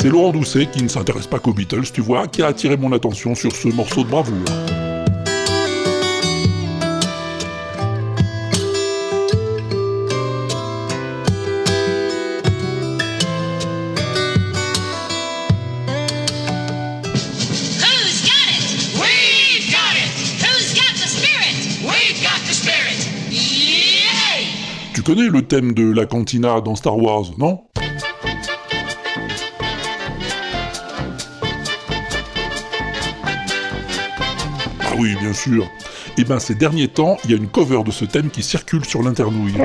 [0.00, 2.90] C'est Laurent Doucet, qui ne s'intéresse pas qu'aux Beatles, tu vois, qui a attiré mon
[2.92, 4.38] attention sur ce morceau de bravoure.
[24.94, 27.60] Tu connais le thème de la cantina dans Star Wars, non?
[35.00, 35.66] Oui, bien sûr.
[36.18, 38.84] Eh ben, ces derniers temps, il y a une cover de ce thème qui circule
[38.84, 39.56] sur l'internouille.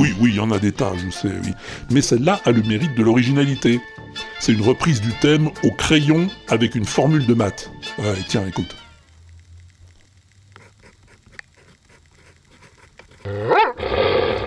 [0.00, 1.52] Oui, oui, il y en a des tas, je sais, oui.
[1.92, 3.80] Mais celle-là a le mérite de l'originalité.
[4.40, 7.70] C'est une reprise du thème au crayon avec une formule de maths.
[7.98, 8.74] Ouais, tiens, écoute.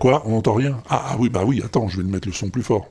[0.01, 0.23] Quoi?
[0.25, 0.83] On n'entend rien?
[0.89, 2.89] Ah, ah oui, bah oui, attends, je vais le mettre le son plus fort.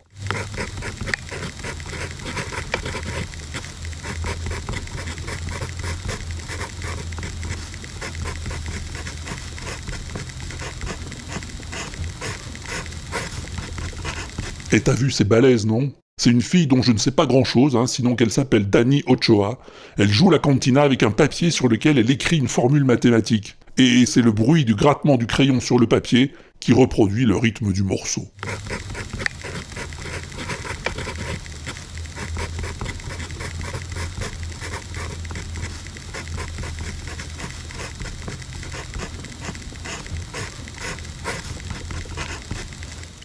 [14.70, 15.92] Et t'as vu, c'est balèze, non?
[16.20, 19.58] C'est une fille dont je ne sais pas grand-chose, hein, sinon qu'elle s'appelle Dani Ochoa.
[19.96, 23.56] Elle joue la cantina avec un papier sur lequel elle écrit une formule mathématique.
[23.78, 27.72] Et c'est le bruit du grattement du crayon sur le papier qui reproduit le rythme
[27.72, 28.26] du morceau.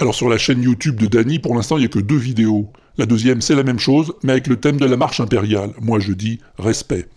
[0.04, 2.68] Alors sur la chaîne YouTube de Dany, pour l'instant, il n'y a que deux vidéos.
[2.98, 5.70] La deuxième, c'est la même chose, mais avec le thème de la marche impériale.
[5.80, 7.08] Moi, je dis respect.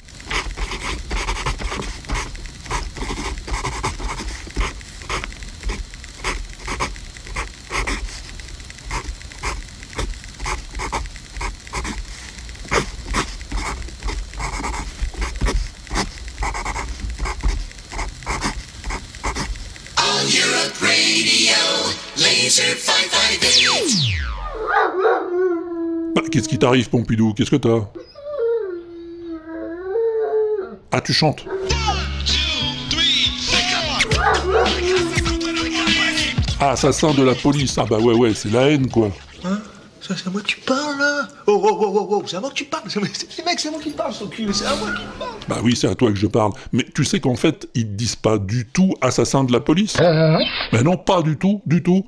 [26.67, 27.87] T'arrive, Pompidou Qu'est-ce que t'as?
[30.91, 31.45] Ah, tu chantes
[36.59, 39.11] Ah, assassin de la police Ah bah ouais, ouais, c'est la haine, quoi.
[39.45, 39.59] Hein?
[40.01, 41.29] Ça, c'est à moi que tu parles, là?
[41.47, 43.15] Oh, oh, oh, oh, oh, c'est à moi que tu parles C'est mec,
[43.61, 45.87] c'est à moi qui parle, son cul, c'est à moi qui parle Bah oui, c'est
[45.87, 46.51] à toi que je parle.
[46.73, 49.97] Mais tu sais qu'en fait, ils disent pas du tout assassin de la police?
[50.73, 52.05] Mais non, pas du tout, du tout.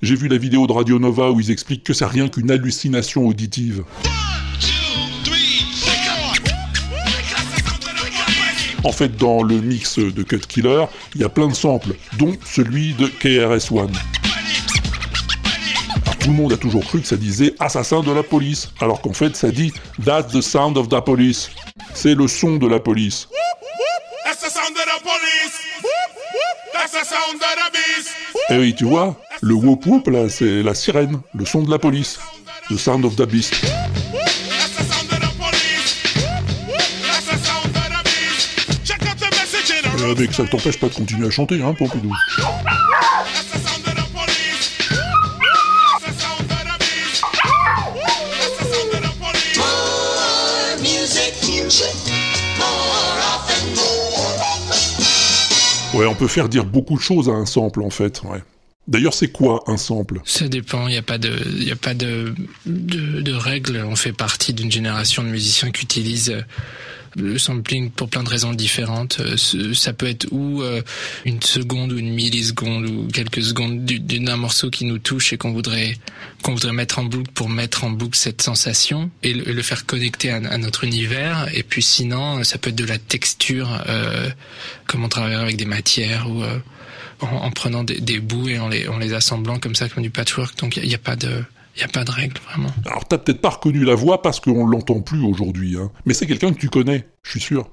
[0.00, 3.26] J'ai vu la vidéo de Radio Nova où ils expliquent que c'est rien qu'une hallucination
[3.26, 3.82] auditive.
[8.84, 10.84] En fait, dans le mix de Cut Killer,
[11.16, 13.92] il y a plein de samples, dont celui de KRS-One.
[16.04, 19.00] Alors, tout le monde a toujours cru que ça disait assassin de la police, alors
[19.00, 19.72] qu'en fait ça dit
[20.04, 21.50] That's the sound of the police.
[21.92, 23.28] C'est le son de la police.
[24.24, 25.68] That's the sound of the police.
[26.72, 28.10] That's the sound of the beast.
[28.50, 31.70] Et Eh oui, tu vois, le whoop whoop, là, c'est la sirène, le son de
[31.70, 32.18] la police.
[32.70, 33.54] The sound of the beast.
[40.00, 42.12] Euh, mais que ça t'empêche pas de continuer à chanter, hein, Pompidou.
[55.94, 58.42] Ouais, on peut faire dire beaucoup de choses à un sample en fait, ouais.
[58.88, 60.20] D'ailleurs, c'est quoi un sample?
[60.24, 62.34] Ça dépend, il n'y a pas, de, y a pas de,
[62.66, 63.84] de, de règles.
[63.86, 66.40] On fait partie d'une génération de musiciens qui utilisent euh,
[67.16, 69.18] le sampling pour plein de raisons différentes.
[69.20, 69.36] Euh,
[69.74, 70.80] Ça peut être ou euh,
[71.26, 75.36] une seconde ou une milliseconde ou quelques secondes du- d'un morceau qui nous touche et
[75.36, 75.96] qu'on voudrait
[76.42, 80.30] qu'on voudrait mettre en boucle pour mettre en boucle cette sensation et le, faire connecter
[80.30, 81.48] à, à notre univers.
[81.52, 84.30] Et puis sinon, ça peut être de la texture, euh,
[84.86, 86.58] comme on travaille avec des matières ou euh,
[87.20, 90.58] en, en prenant des, bouts et en les, assemblant comme ça, comme du patchwork.
[90.58, 91.44] Donc il n'y a, pas de
[91.80, 92.70] il pas de règle vraiment.
[92.86, 95.90] Alors, t'as peut-être pas reconnu la voix parce qu'on l'entend plus aujourd'hui, hein.
[96.06, 97.68] Mais c'est quelqu'un que tu connais, je suis sûr.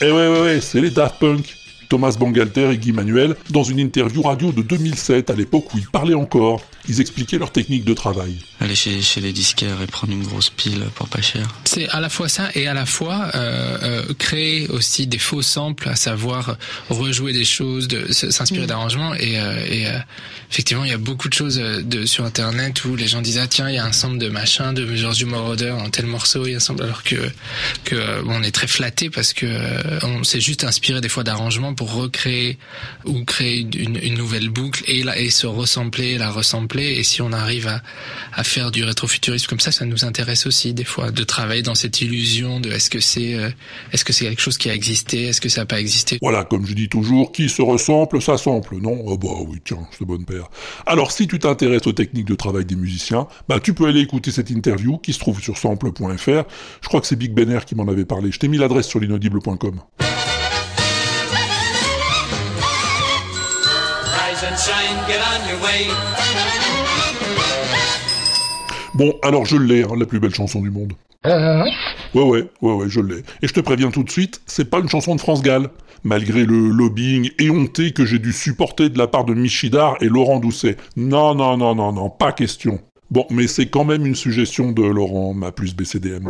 [0.00, 1.61] Eh ouais, ouais, ouais, c'est les Daft Punk.
[1.92, 5.86] Thomas Bangalter et Guy Manuel, dans une interview radio de 2007, à l'époque où ils
[5.86, 6.62] parlaient encore.
[6.88, 8.34] Ils expliquaient leur technique de travail.
[8.60, 11.46] Aller chez, chez les disquaires et prendre une grosse pile pour pas cher.
[11.64, 15.42] C'est à la fois ça et à la fois euh, euh, créer aussi des faux
[15.42, 16.56] samples, à savoir
[16.88, 19.14] rejouer des choses, de, s'inspirer d'arrangements.
[19.14, 19.98] Et, euh, et euh,
[20.50, 23.46] effectivement, il y a beaucoup de choses de, sur Internet où les gens disent ah
[23.46, 26.50] tiens, il y a un sample de machin, de George Moroder dans tel morceau, il
[26.50, 27.16] y a un sample, alors que
[27.84, 31.22] que bon, on est très flatté parce que euh, on s'est juste inspiré des fois
[31.22, 32.58] d'arrangements recréer
[33.04, 36.92] ou créer une, nouvelle boucle et la, et se ressembler, la ressembler.
[36.92, 37.68] Et si on arrive
[38.32, 41.74] à, faire du rétrofuturisme comme ça, ça nous intéresse aussi des fois de travailler dans
[41.74, 43.50] cette illusion de est-ce que c'est euh,
[43.92, 46.18] est-ce que c'est quelque chose qui a existé, est-ce que ça n'a pas existé?
[46.20, 49.04] Voilà, comme je dis toujours, qui se ressemble, ça sample, non?
[49.08, 50.48] Ah bah oui, tiens, c'est bonne paire.
[50.86, 54.30] Alors, si tu t'intéresses aux techniques de travail des musiciens, bah tu peux aller écouter
[54.30, 56.44] cette interview qui se trouve sur sample.fr.
[56.80, 58.32] Je crois que c'est Big Ben Air qui m'en avait parlé.
[58.32, 59.80] Je t'ai mis l'adresse sur l'inaudible.com.
[64.52, 65.86] Rise and shine, get on your way.
[68.94, 70.92] Bon, alors je l'ai, hein, la plus belle chanson du monde.
[71.24, 71.32] Ouais,
[72.14, 73.22] ouais, ouais, ouais, je l'ai.
[73.42, 75.68] Et je te préviens tout de suite, c'est pas une chanson de France Gall.
[76.04, 80.40] Malgré le lobbying éhonté que j'ai dû supporter de la part de Michidar et Laurent
[80.40, 80.76] Doucet.
[80.96, 82.80] Non, non, non, non, non, pas question.
[83.10, 86.28] Bon, mais c'est quand même une suggestion de Laurent, ma plus BCDM.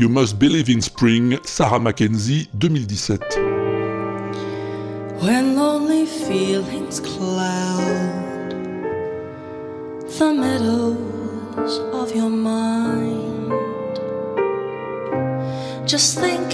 [0.00, 3.44] You Must Believe in Spring, Sarah Mackenzie, 2017.
[5.20, 8.50] When lonely feelings cloud
[10.18, 13.52] the meadows of your mind,
[15.86, 16.48] just think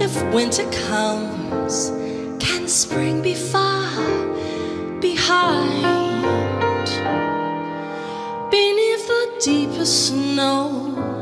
[0.00, 1.90] if winter comes,
[2.38, 3.90] can spring be far
[5.00, 6.86] behind?
[8.52, 11.17] Beneath the deepest snows,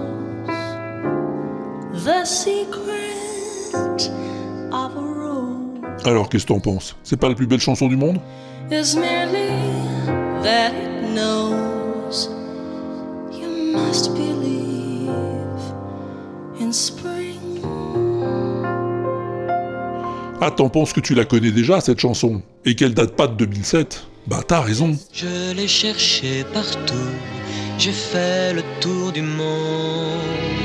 [6.04, 6.96] Alors, qu'est-ce que t'en penses?
[7.02, 8.20] C'est pas la plus belle chanson du monde?
[8.70, 9.50] Is merely
[10.42, 12.28] that it knows
[13.32, 15.11] you must believe
[16.61, 17.40] in spring.
[20.40, 22.40] Ah, t'en penses que tu la connais déjà, cette chanson?
[22.64, 24.96] Et qu'elle date pas de 2007 Bah, t'as raison.
[25.12, 26.94] Je l'ai cherché partout,
[27.78, 30.55] j'ai fait le tour du monde.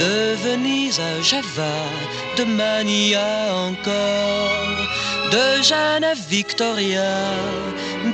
[0.00, 1.74] De Venise à Java,
[2.38, 4.88] de Mania encore,
[5.30, 7.34] de Jeanne à Victoria,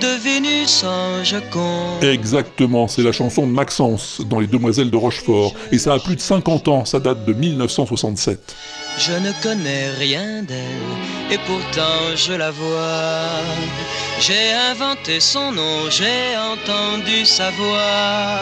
[0.01, 2.03] de Vénus en Joconde.
[2.03, 5.55] Exactement, c'est la chanson de Maxence dans Les Demoiselles de Rochefort.
[5.71, 8.57] Et ça a plus de 50 ans, ça date de 1967.
[8.99, 13.31] Je ne connais rien d'elle, et pourtant je la vois.
[14.19, 18.41] J'ai inventé son nom, j'ai entendu sa voix,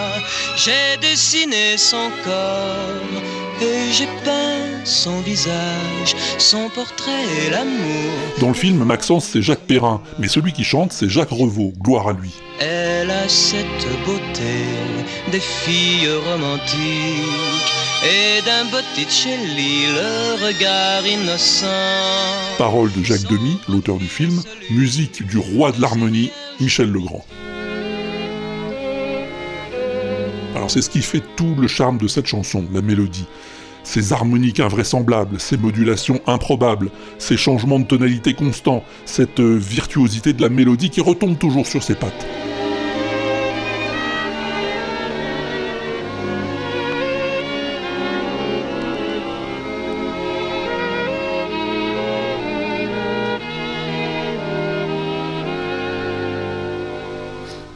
[0.56, 3.22] j'ai dessiné son corps,
[3.60, 8.12] et j'ai peint son visage, son portrait et l'amour.
[8.40, 12.08] Dans le film, Maxence, c'est Jacques Perrin, mais celui qui chante, c'est Jacques Revaux, gloire
[12.08, 12.30] à lui.
[12.60, 14.64] Elle a cette beauté
[15.32, 21.66] des filles romantiques et d'un le regard innocent.
[22.58, 26.30] Paroles de Jacques Demy, l'auteur du film, musique du roi de l'harmonie,
[26.60, 27.24] Michel Legrand.
[30.54, 33.26] Alors c'est ce qui fait tout le charme de cette chanson, la mélodie.
[33.84, 40.42] Ces harmoniques invraisemblables, ces modulations improbables, ces changements de tonalité constants, cette euh, virtuosité de
[40.42, 42.26] la mélodie qui retombe toujours sur ses pattes.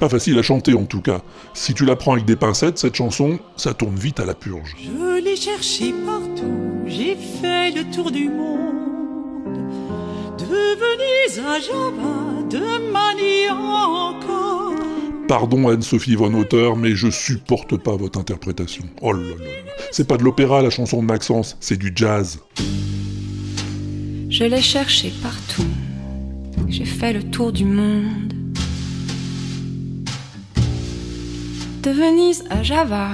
[0.01, 1.23] Pas facile à chanter en tout cas.
[1.55, 4.77] Si tu la prends avec des pincettes, cette chanson, ça tourne vite à la purge.
[4.81, 8.69] Je l'ai cherché partout, j'ai fait le tour du monde.
[10.39, 14.75] De Venise à Java, de Manille encore.
[15.27, 18.85] Pardon Anne-Sophie Von Auteur, mais je supporte pas votre interprétation.
[19.03, 19.73] Oh là là là.
[19.91, 22.39] C'est pas de l'opéra la chanson de Maxence, c'est du jazz.
[24.31, 25.67] Je l'ai cherché partout.
[26.69, 28.38] J'ai fait le tour du monde.
[31.89, 33.09] De Venise à Java,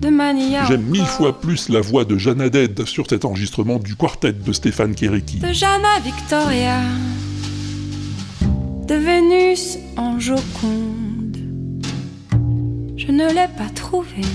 [0.00, 3.80] de Manille à J'aime mille fois plus la voix de Jeanne Haddad sur cet enregistrement
[3.80, 5.38] du quartet de Stéphane Kéréki.
[5.38, 6.78] de à Victoria,
[8.86, 11.38] de Vénus en Joconde.
[12.96, 14.30] Je ne l'ai pas trouvée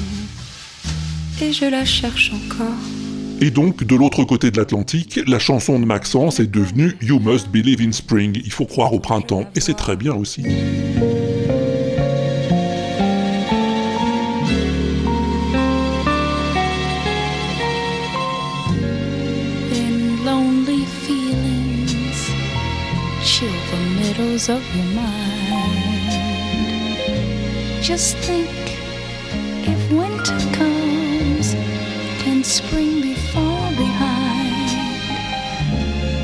[1.41, 2.67] et je la cherche encore.
[3.39, 7.47] Et donc, de l'autre côté de l'Atlantique, la chanson de Maxence est devenue You Must
[7.47, 10.43] Believe in Spring, il faut croire au printemps, et c'est très bien aussi.
[24.47, 26.11] Meadows of your mind
[27.81, 28.49] just think
[29.63, 31.55] if winter comes
[32.23, 34.17] can spring be far behind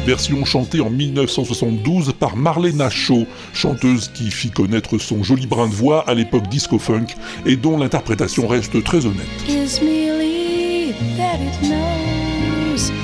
[0.05, 5.73] Version chantée en 1972 par Marlena Shaw, chanteuse qui fit connaître son joli brin de
[5.73, 7.15] voix à l'époque disco-funk
[7.45, 9.25] et dont l'interprétation reste très honnête.
[9.47, 13.02] is merely that it knows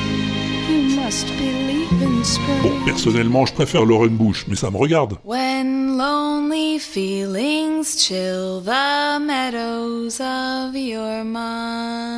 [2.61, 5.17] Bon, personnellement, je préfère Lauren Bush, mais ça me regarde.
[5.23, 12.09] When lonely feelings chill the meadows of your mind.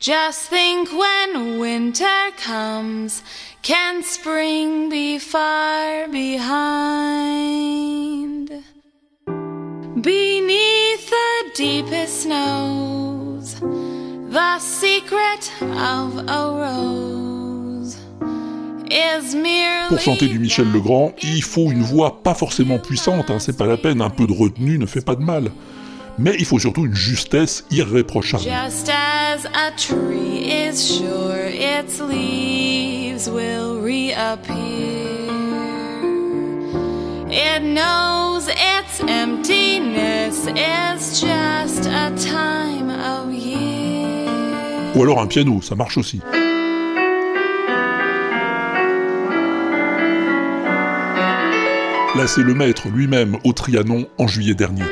[0.00, 3.22] Just think when winter comes,
[3.62, 7.28] can spring be far behind?
[10.00, 17.27] Beneath the deepest snows, the secret of a rose.
[19.88, 23.66] Pour chanter du Michel Legrand, il faut une voix pas forcément puissante, hein, c'est pas
[23.66, 25.50] la peine, un peu de retenue ne fait pas de mal.
[26.18, 28.42] Mais il faut surtout une justesse irréprochable.
[28.42, 34.56] Just as a tree is sure its leaves will reappear,
[37.30, 44.28] it knows its emptiness is just a time of year.
[44.96, 46.20] Ou alors un piano, ça marche aussi.
[52.18, 54.82] Là, c'est le maître lui-même au Trianon en juillet dernier.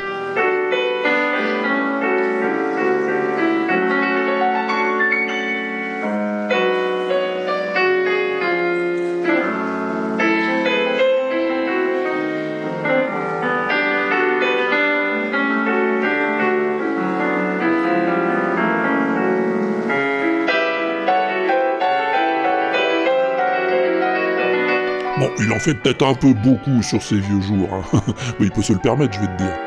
[25.66, 27.82] Fait peut-être un peu beaucoup sur ses vieux jours, hein.
[28.38, 29.58] mais il peut se le permettre, je vais te dire.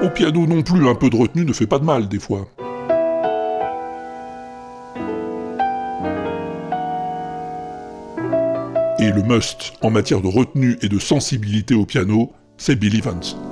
[0.00, 2.46] Au piano non plus, un peu de retenue ne fait pas de mal des fois.
[9.18, 13.47] Le must en matière de retenue et de sensibilité au piano, c'est Bill Evans.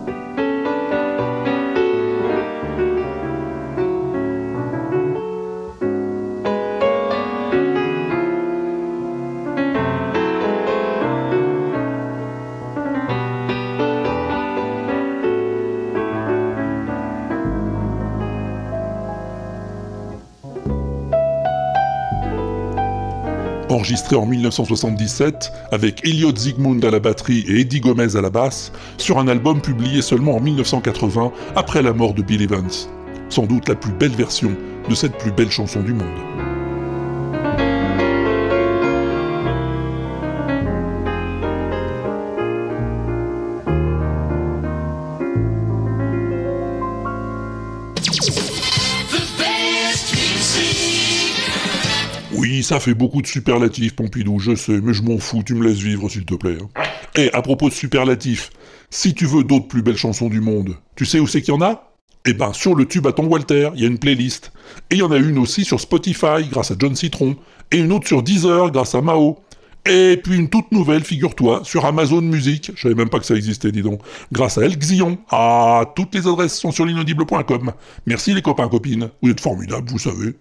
[23.87, 28.73] Enregistré en 1977 avec Elliot Zygmunt à la batterie et Eddie Gomez à la basse,
[28.99, 32.89] sur un album publié seulement en 1980 après la mort de Bill Evans.
[33.29, 34.51] Sans doute la plus belle version
[34.89, 36.36] de cette plus belle chanson du monde.
[52.67, 55.79] Ça fait beaucoup de superlatifs, Pompidou, je sais, mais je m'en fous, tu me laisses
[55.79, 56.59] vivre, s'il te plaît.
[56.61, 56.83] hein.
[57.15, 58.51] Et à propos de superlatifs,
[58.91, 61.57] si tu veux d'autres plus belles chansons du monde, tu sais où c'est qu'il y
[61.57, 61.93] en a?
[62.29, 64.51] Eh ben, sur le tube à ton Walter, il y a une playlist.
[64.91, 67.37] Et il y en a une aussi sur Spotify, grâce à John Citron,
[67.71, 69.39] et une autre sur Deezer, grâce à Mao.
[69.89, 72.73] Et puis une toute nouvelle, figure-toi, sur Amazon Music.
[72.75, 74.01] Je savais même pas que ça existait, dis donc.
[74.33, 75.19] Grâce à El Xion.
[75.31, 77.73] Ah, toutes les adresses sont sur l'inaudible.com.
[78.07, 79.11] Merci les copains, copines.
[79.23, 80.35] Vous êtes formidables, vous savez.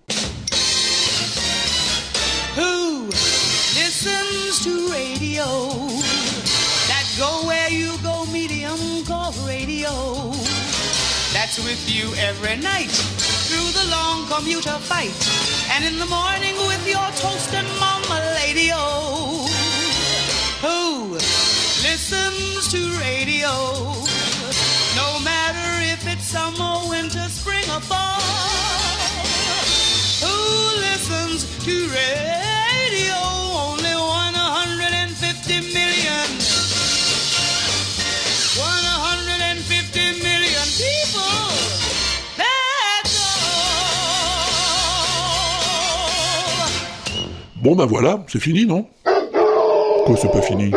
[11.55, 15.15] That's with you every night through the long commuter fight.
[15.71, 19.47] And in the morning with your toast and mama lady oh.
[20.59, 21.13] Who
[21.87, 23.47] listens to radio?
[24.99, 28.19] No matter if it's summer, winter, spring, or fall.
[30.27, 32.24] Who listens to radio?
[47.65, 48.85] Bon ben voilà, c'est fini, non?
[50.05, 50.71] Quoi, c'est pas fini?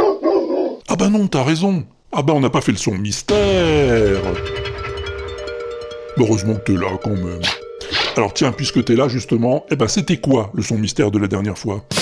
[0.89, 1.85] Ah bah non, t'as raison.
[2.13, 3.37] Ah bah on n'a pas fait le son mystère.
[6.17, 7.43] Heureusement que t'es là quand même.
[8.17, 11.29] Alors tiens, puisque t'es là justement, eh ben c'était quoi le son mystère de la
[11.29, 11.85] dernière fois?
[11.91, 12.01] Oh?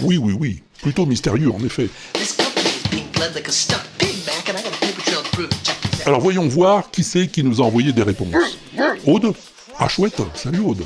[0.00, 0.62] Oui, oui, oui.
[0.84, 1.88] Plutôt mystérieux en effet.
[6.04, 8.34] Alors voyons voir qui c'est qui nous a envoyé des réponses.
[9.06, 9.32] Aude?
[9.78, 10.84] Ah chouette, salut Aude.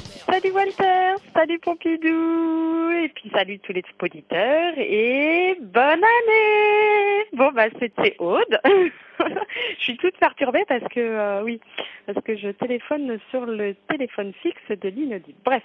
[1.38, 7.26] Salut Pompidou, et puis salut tous les auditeurs, et bonne année.
[7.32, 8.58] Bon, bah c'était Aude.
[9.78, 11.60] je suis toute perturbée parce que, euh, oui,
[12.06, 15.38] parce que je téléphone sur le téléphone fixe de l'inaudible.
[15.44, 15.62] Bref,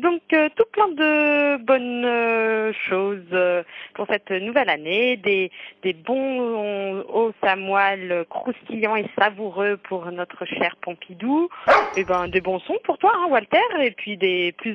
[0.00, 3.64] donc euh, tout plein de bonnes euh, choses
[3.94, 5.50] pour cette nouvelle année, des,
[5.82, 11.48] des bons os à moelle croustillants et savoureux pour notre cher Pompidou,
[11.96, 14.74] et ben des bons sons pour toi, hein, Walter, et puis des plus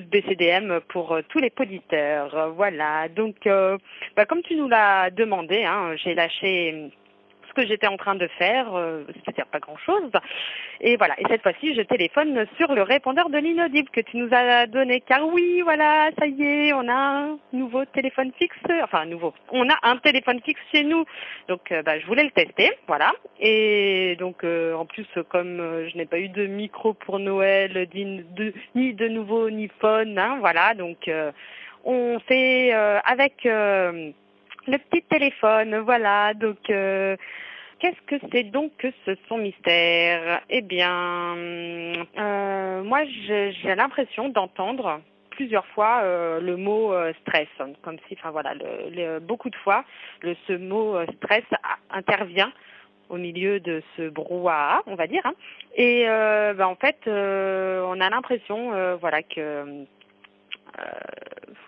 [0.90, 2.52] Pour euh, tous les poditeurs.
[2.56, 3.78] Voilà, donc euh,
[4.16, 6.92] bah, comme tu nous l'as demandé, hein, j'ai lâché
[7.54, 10.12] ce que j'étais en train de faire, euh, c'est-à-dire pas grand-chose.
[10.82, 14.30] Et voilà, et cette fois-ci, je téléphone sur le répondeur de l'inaudible que tu nous
[14.32, 19.01] as donné, car oui, voilà, ça y est, on a un nouveau téléphone fixe, enfin
[19.01, 21.06] un nouveau, on a un téléphone fixe chez nous.
[21.47, 23.12] Donc, euh, bah, je voulais le tester, voilà.
[23.39, 28.93] Et donc, euh, en plus, comme je n'ai pas eu de micro pour Noël, ni
[28.93, 31.10] de, nouveau ni phone, hein, voilà, donc
[31.84, 33.45] on fait avec
[34.68, 36.70] le petit téléphone, voilà, donc...
[36.70, 37.16] euh,
[37.80, 40.39] Qu'est-ce que c'est donc que ce son mystère?
[40.49, 45.01] Eh bien, euh, moi, j'ai l'impression d'entendre
[45.32, 47.47] plusieurs fois euh, le mot euh, stress,
[47.82, 49.84] comme si, enfin voilà, le- le- beaucoup de fois,
[50.22, 51.43] le, ce mot euh, stress
[51.89, 52.53] intervient
[53.09, 55.26] au milieu de ce brouhaha, on va dire.
[55.26, 55.34] hein.
[55.76, 59.84] Et euh, ben, en fait, on a l'impression, voilà, que,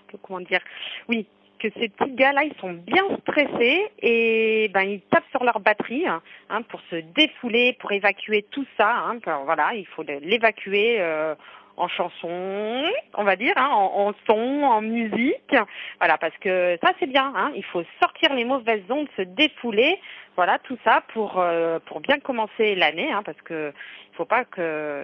[0.08, 0.62] que- comment dire,
[1.10, 1.28] oui,
[1.60, 6.06] que ces petits gars-là, ils sont bien stressés et ben ils tapent sur leur batterie
[6.08, 8.90] hein, pour se défouler, pour évacuer tout ça.
[8.90, 11.36] Hein, voilà, il faut l'évacuer euh,
[11.78, 12.84] en chanson,
[13.16, 15.56] on va dire, hein, en, son, en musique.
[16.00, 17.34] Voilà, parce que ça c'est bien.
[17.56, 20.00] Il faut sortir les mauvaises ondes, se défouler.
[20.36, 23.72] Voilà, tout ça pour euh, pour bien commencer l'année, parce que
[24.12, 25.04] il faut pas que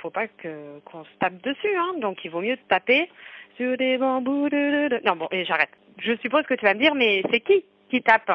[0.00, 1.76] faut pas qu'on se tape dessus.
[2.00, 3.08] Donc il vaut mieux taper
[3.56, 4.48] sur des bambous.
[4.48, 5.70] de- de- de- Non bon, et j'arrête.
[5.98, 8.30] Je suppose que tu vas me dire, mais c'est qui qui tape?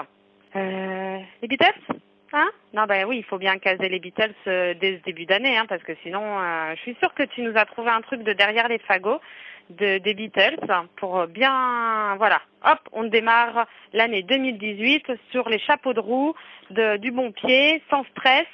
[0.56, 1.74] Euh, Les Beatles?
[2.32, 2.50] Hein?
[2.74, 5.66] Non, ben oui, il faut bien caser les Beatles euh, dès ce début d'année, hein,
[5.68, 8.34] parce que sinon, euh, je suis sûre que tu nous as trouvé un truc de
[8.34, 9.20] derrière les fagots
[9.72, 10.58] de, des Beatles
[10.98, 16.34] pour bien, voilà, hop, on démarre l'année 2018 sur les chapeaux de roue
[16.70, 18.48] de, du bon pied, sans stress.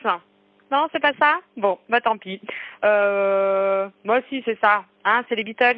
[0.72, 1.40] Non, c'est pas ça?
[1.58, 2.42] Bon, bah tant pis.
[2.86, 4.84] Euh, moi aussi, c'est ça.
[5.04, 5.78] Hein, c'est les Beatles.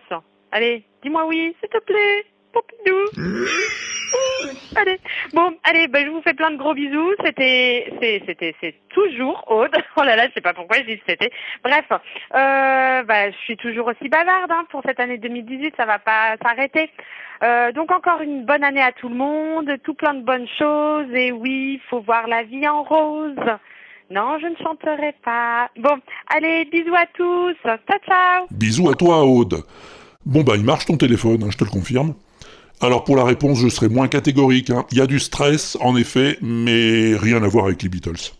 [0.51, 2.25] Allez, dis-moi oui, s'il te plaît.
[2.53, 2.97] Pompidou.
[4.75, 4.99] Allez,
[5.33, 7.13] bon, allez, bah, je vous fais plein de gros bisous.
[7.25, 9.75] C'était, c'est, c'était, c'est toujours Aude.
[9.97, 11.31] Oh là là, je sais pas pourquoi je dis c'était.
[11.63, 15.73] Bref, euh, bah, je suis toujours aussi bavarde hein, pour cette année 2018.
[15.77, 16.89] Ça va pas s'arrêter.
[17.43, 21.11] Euh, donc encore une bonne année à tout le monde, tout plein de bonnes choses.
[21.13, 23.35] Et oui, faut voir la vie en rose.
[24.09, 25.69] Non, je ne chanterai pas.
[25.77, 27.55] Bon, allez, bisous à tous.
[27.63, 28.47] Ciao, ciao.
[28.51, 29.63] Bisous à toi Aude.
[30.27, 32.13] Bon bah il marche ton téléphone, hein, je te le confirme.
[32.81, 34.69] Alors pour la réponse, je serai moins catégorique.
[34.71, 34.85] hein.
[34.91, 38.33] Il y a du stress, en effet, mais rien à voir avec les Beatles.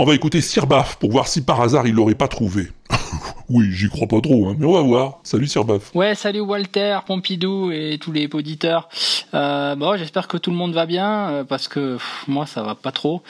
[0.00, 2.68] On va écouter Sirbaf pour voir si par hasard il l'aurait pas trouvé.
[3.48, 5.18] oui, j'y crois pas trop, hein, mais on va voir.
[5.24, 5.92] Salut Sirbaf.
[5.92, 8.88] Ouais, salut Walter, Pompidou et tous les auditeurs.
[9.34, 12.76] Euh, bon, j'espère que tout le monde va bien euh, parce que moi ça va
[12.76, 13.22] pas trop.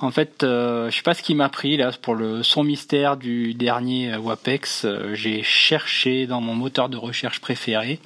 [0.00, 3.18] En fait, euh, je sais pas ce qui m'a pris là pour le son mystère
[3.18, 4.86] du dernier euh, WAPEX.
[4.86, 8.00] Euh, J'ai cherché dans mon moteur de recherche préféré.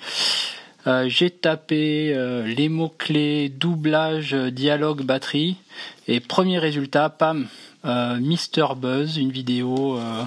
[1.07, 5.59] J'ai tapé euh, les mots-clés doublage, dialogue, batterie.
[6.07, 7.47] Et premier résultat, pam,
[7.85, 10.23] euh, Mr Buzz, une vidéo euh,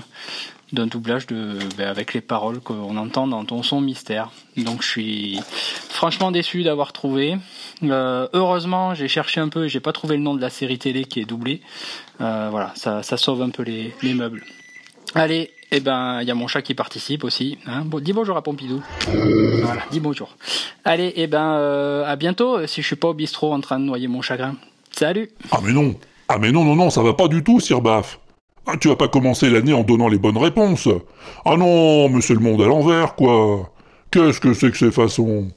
[0.71, 4.31] d'un doublage de, ben, avec les paroles qu'on entend dans ton son mystère.
[4.57, 5.39] Donc je suis
[5.89, 7.37] franchement déçu d'avoir trouvé.
[7.83, 10.79] Euh, heureusement, j'ai cherché un peu et j'ai pas trouvé le nom de la série
[10.79, 11.61] télé qui est doublée.
[12.19, 14.43] Voilà, ça, sauve un peu les, les meubles.
[15.15, 17.57] Allez, eh ben, il y a mon chat qui participe aussi.
[17.65, 17.81] Hein.
[17.83, 18.83] Bon, dis bonjour à Pompidou.
[19.63, 20.37] Voilà, dis bonjour.
[20.85, 22.65] Allez, eh ben, à bientôt.
[22.67, 24.55] Si je suis pas au bistrot en train de noyer mon chagrin.
[24.91, 25.29] Salut.
[25.51, 25.95] Ah mais non
[26.33, 28.17] Ah mais non, non, non, ça va pas du tout, Sirbaf
[28.65, 30.87] ah, Tu vas pas commencer l'année en donnant les bonnes réponses
[31.43, 33.69] Ah non, mais c'est le monde à l'envers, quoi
[34.11, 35.49] Qu'est-ce que c'est que ces façons?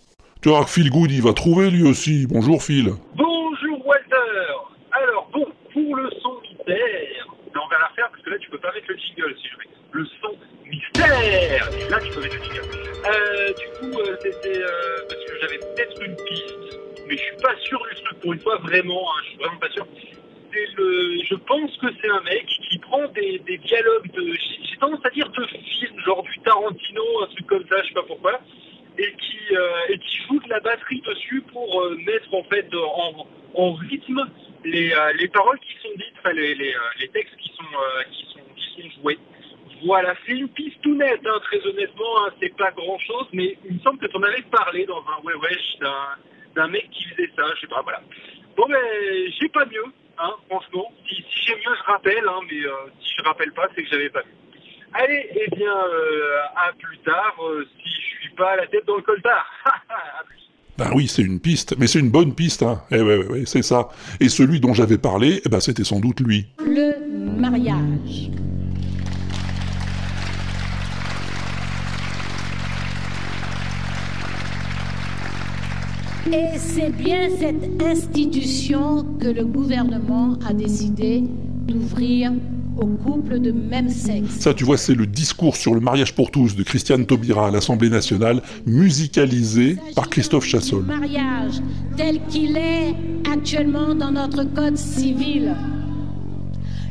[0.42, 2.26] Tu vois que Phil Good, il va trouver lui aussi.
[2.26, 2.90] Bonjour Phil.
[3.14, 4.50] Bonjour Walter
[4.90, 8.50] Alors bon, pour le son mystère, là on va la refaire parce que là tu
[8.50, 10.34] peux pas mettre le jingle si je mets le son
[10.68, 11.70] mystère
[12.02, 12.68] tu peux mettre le jingle.
[13.06, 17.36] Euh, du coup euh, c'était euh, parce que j'avais peut-être une piste, mais je suis
[17.36, 19.86] pas sûr du truc pour une fois vraiment, hein, je suis vraiment pas sûr.
[20.54, 25.28] Je pense que c'est un mec qui prend des, dialogues de, j'ai tendance à dire
[25.30, 28.40] de films, genre du Tarantino, un truc comme ça, je sais pas pourquoi,
[28.98, 29.96] et qui, euh,
[30.28, 32.32] joue de la batterie dessus pour euh, mettre
[33.54, 34.20] en rythme
[34.64, 36.32] les, euh, les paroles qui sont dites, euh,
[37.00, 37.64] les textes qui sont,
[39.00, 39.18] joués.
[39.84, 43.56] Voilà, c'est une piste tout nette, hein, très honnêtement, hein, c'est pas grand chose, mais
[43.64, 45.34] il me semble que tu en avais parlé dans un ouais
[46.54, 48.00] d'un mec qui faisait ça, je sais pas, voilà.
[48.56, 48.78] Bon ben,
[49.40, 49.84] j'ai pas mieux,
[50.18, 50.92] hein, franchement.
[51.08, 53.90] Si, si j'ai mieux, je rappelle, hein, mais euh, si je rappelle pas, c'est que
[53.90, 54.44] j'avais pas mieux.
[54.94, 58.96] Allez, eh bien, euh, à plus tard, euh, si je suis pas la tête dans
[58.96, 59.46] le coltard.
[60.76, 62.82] Ben oui, c'est une piste, mais c'est une bonne piste, hein.
[62.90, 63.90] Eh ouais, ouais, ouais, c'est ça.
[64.18, 66.46] Et celui dont j'avais parlé, eh ben c'était sans doute lui.
[66.58, 67.73] Le mariage.
[76.34, 81.22] Et c'est bien cette institution que le gouvernement a décidé
[81.68, 82.32] d'ouvrir
[82.76, 84.40] aux couples de même sexe.
[84.40, 87.50] Ça, tu vois, c'est le discours sur le mariage pour tous de Christiane Taubira à
[87.52, 90.80] l'Assemblée nationale, musicalisé par Christophe Chassol.
[90.80, 91.60] Le mariage
[91.96, 92.96] tel qu'il est
[93.32, 95.54] actuellement dans notre code civil.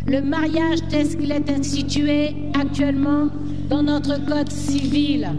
[0.08, 3.28] Le mariage tel qu'il est institué actuellement
[3.70, 5.30] dans notre code civil.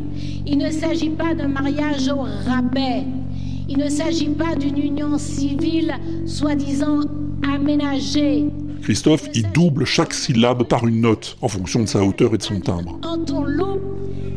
[0.47, 3.05] Il ne s'agit pas d'un mariage au rabais.
[3.69, 5.95] Il ne s'agit pas d'une union civile
[6.27, 7.01] soi-disant
[7.43, 8.45] aménagée.
[8.83, 12.43] Christophe, il double chaque syllabe par une note, en fonction de sa hauteur et de
[12.43, 12.99] son timbre.
[13.03, 13.81] Quand on loupe,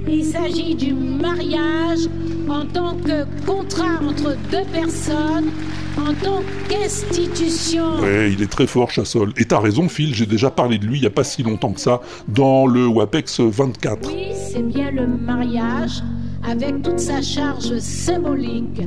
[0.08, 2.08] il s'agit du mariage
[2.48, 5.52] en tant que contrat entre deux personnes,
[5.98, 8.00] en tant qu'institution.
[8.00, 9.34] Ouais, il est très fort, Chassol.
[9.36, 11.74] Et t'as raison, Phil, j'ai déjà parlé de lui il n'y a pas si longtemps
[11.74, 12.00] que ça,
[12.30, 14.10] dans le WAPEX 24.
[14.10, 16.02] Oui, c'est bien le mariage
[16.48, 18.82] avec toute sa charge symbolique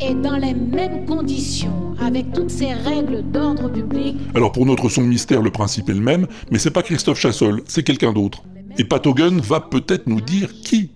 [0.00, 4.16] et dans les mêmes conditions, avec toutes ses règles d'ordre public.
[4.34, 7.62] Alors pour notre son mystère, le principe est le même, mais c'est pas Christophe Chassol,
[7.66, 8.42] c'est quelqu'un d'autre.
[8.76, 10.90] Et Pat Hogan va peut-être nous dire qui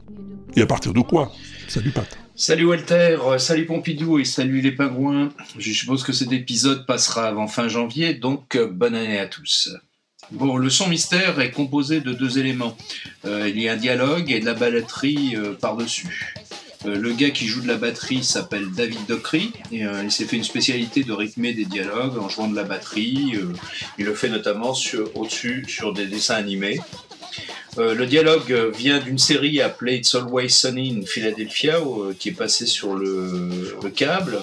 [0.57, 1.31] et à partir de quoi?
[1.69, 2.07] Salut Pat.
[2.35, 5.29] Salut Walter, euh, salut Pompidou et salut les pingouins.
[5.59, 9.71] Je suppose que cet épisode passera avant fin janvier, donc euh, bonne année à tous.
[10.41, 12.77] Le son mystère est composé de deux éléments.
[13.25, 16.35] Euh, il y a un dialogue et de la balletterie euh, par-dessus.
[16.87, 20.37] Euh, le gars qui joue de la batterie s'appelle David Dockery et il s'est fait
[20.37, 23.35] une spécialité de rythmer des dialogues en jouant de la batterie.
[23.99, 24.75] Il le fait notamment
[25.15, 26.81] au-dessus sur des dessins animés.
[27.77, 31.81] Le dialogue vient d'une série appelée It's Always Sunny in Philadelphia,
[32.19, 34.41] qui est passée sur le, le câble.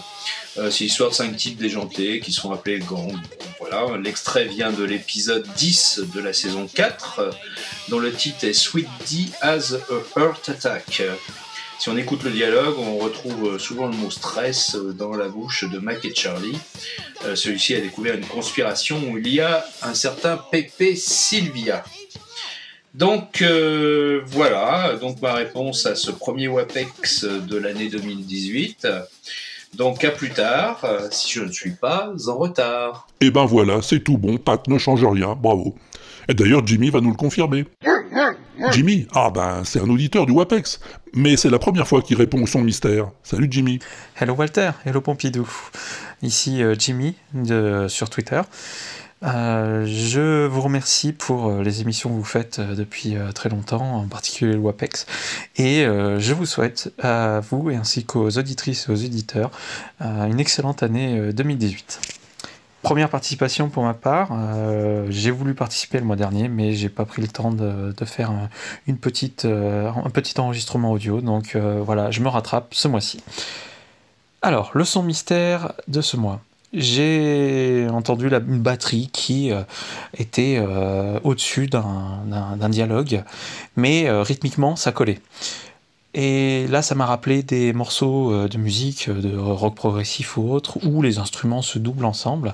[0.55, 3.15] C'est l'histoire de cinq types déjantés qui sont appelés gangs.
[4.03, 7.31] L'extrait vient de l'épisode 10 de la saison 4, euh,
[7.87, 11.03] dont le titre est Sweet D has a Heart Attack.
[11.79, 15.79] Si on écoute le dialogue, on retrouve souvent le mot stress dans la bouche de
[15.79, 16.57] Mac et Charlie.
[17.25, 21.83] Euh, Celui-ci a découvert une conspiration où il y a un certain Pepe Sylvia.
[22.93, 28.85] Donc euh, voilà, donc ma réponse à ce premier WAPEX de l'année 2018.
[29.77, 33.07] Donc à plus tard, euh, si je ne suis pas en retard.
[33.21, 35.75] Et ben voilà, c'est tout bon, Pat ne change rien, bravo.
[36.27, 37.65] Et d'ailleurs, Jimmy va nous le confirmer.
[38.71, 40.79] Jimmy Ah ben, c'est un auditeur du WAPEX,
[41.13, 43.09] mais c'est la première fois qu'il répond au son mystère.
[43.23, 43.79] Salut Jimmy.
[44.19, 45.49] Hello Walter, hello Pompidou.
[46.21, 48.41] Ici euh, Jimmy de, sur Twitter.
[49.23, 53.97] Euh, je vous remercie pour euh, les émissions que vous faites euh, depuis très longtemps,
[53.97, 55.05] en particulier le WAPEX,
[55.57, 59.51] et je vous souhaite à vous et ainsi qu'aux auditrices et aux éditeurs
[60.01, 62.01] euh, une excellente année euh, 2018.
[62.81, 64.31] Première participation pour ma part,
[65.09, 68.49] j'ai voulu participer le mois dernier, mais j'ai pas pris le temps de, faire un,
[68.95, 69.45] petit
[70.39, 73.21] enregistrement audio, donc voilà, je me rattrape ce mois-ci.
[74.41, 76.41] Alors, le son mystère de ce mois.
[76.73, 79.63] J'ai entendu une batterie qui euh,
[80.17, 82.23] était euh, au-dessus d'un-
[82.69, 83.23] dialogue,
[83.75, 85.19] mais euh, rythmiquement ça collait.
[86.13, 91.01] Et là, ça m'a rappelé des morceaux de musique, de rock progressif ou autre, où
[91.01, 92.53] les instruments se doublent ensemble.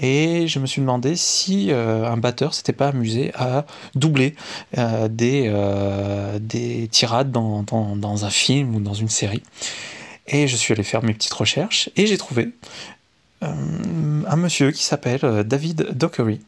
[0.00, 4.34] Et je me suis demandé si un batteur s'était pas amusé à doubler
[4.76, 5.52] des,
[6.40, 9.42] des tirades dans, dans- un film ou dans une série.
[10.26, 12.50] Et je suis allé faire mes petites recherches et j'ai trouvé
[13.42, 16.40] un monsieur qui s'appelle euh, David Dockery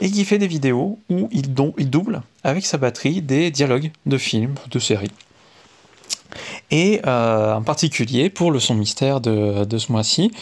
[0.00, 4.54] et qui fait des vidéos où il, double avec sa batterie des dialogues de films,
[4.70, 5.12] de séries.
[6.70, 10.32] Et euh, en particulier, pour le son mystère de, ce mois-ci,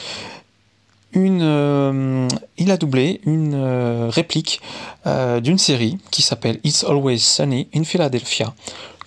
[1.16, 4.60] euh, il a doublé une euh, réplique
[5.06, 8.54] euh, d'une série qui s'appelle It's Always Sunny in Philadelphia,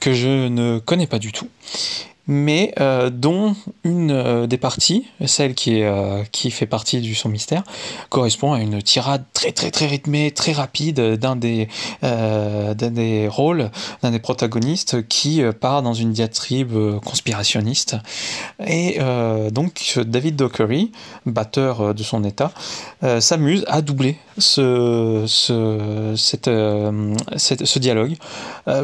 [0.01, 1.47] que je ne connais pas du tout,
[2.27, 7.15] mais euh, dont une euh, des parties, celle qui, est, euh, qui fait partie du
[7.15, 7.63] son mystère,
[8.09, 11.67] correspond à une tirade très très très rythmée, très rapide d'un des,
[12.01, 13.71] des rôles,
[14.01, 17.97] d'un des protagonistes qui part dans une diatribe conspirationniste.
[18.65, 18.99] Et
[19.51, 20.91] donc David Dockery,
[21.25, 22.51] batteur de son état,
[23.19, 26.49] s'amuse à doubler ce, ce, cette,
[27.65, 28.15] ce dialogue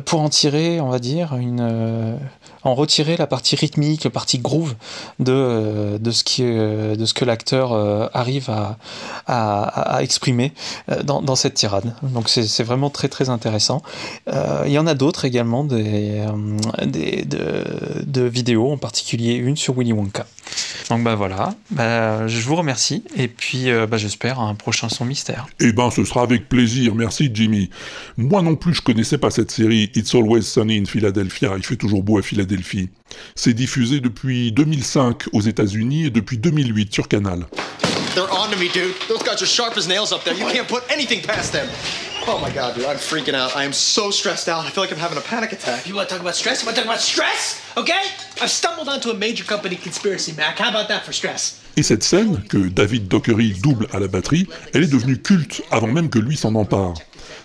[0.06, 2.18] pour en tirer, on va dire, une,
[2.64, 4.76] en retirer la partie rythmique, la partie groove
[5.20, 8.78] de, euh, de ce, qui, euh, de ce que l'acteur euh, arrive à,
[9.28, 10.54] à, à exprimer
[11.04, 11.94] dans, dans cette tirade.
[12.04, 13.82] Donc c'est c'est vraiment très très intéressant.
[14.34, 16.26] Euh, il y en a d'autres également, des,
[16.86, 17.64] des, de,
[18.06, 20.26] de vidéos, en particulier une sur Willy Wonka.
[20.90, 25.48] Donc bah voilà, Bah, je vous remercie et puis bah, j'espère un prochain son mystère.
[25.60, 26.96] Eh ben, ce sera avec plaisir.
[26.96, 27.70] Merci, Jimmy.
[28.18, 31.54] Moi non plus, je connaissais pas cette série It's Always Sunny in Philadelphia.
[31.56, 32.49] Il fait toujours beau à Philadelphie.
[33.36, 37.46] C'est diffusé depuis 2005 aux États-Unis et depuis 2008 sur Canal.
[38.16, 38.96] They're on to me, dude.
[39.08, 40.34] Those guys are sharp as nails up there.
[40.34, 41.68] You can't put anything past them.
[42.28, 43.56] Oh my god, dude, I'm freaking out.
[43.56, 44.66] I am so stressed out.
[44.66, 45.88] I feel like I'm having a panic attack.
[45.88, 46.62] You want to talk about stress?
[46.62, 47.62] You want to talk about stress?
[47.78, 48.02] Okay?
[48.42, 50.60] I've stumbled onto a major company conspiracy, Mac.
[50.60, 51.62] How about that for stress?
[51.78, 55.88] Et cette scène, que David Dockery double à la batterie, elle est devenue culte avant
[55.88, 56.96] même que lui s'en empare.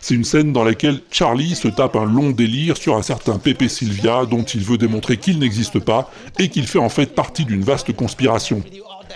[0.06, 3.70] C'est une scène dans laquelle Charlie se tape un long délire sur un certain Pepe
[3.70, 7.62] Sylvia dont il veut démontrer qu'il n'existe pas et qu'il fait en fait partie d'une
[7.62, 8.62] vaste conspiration.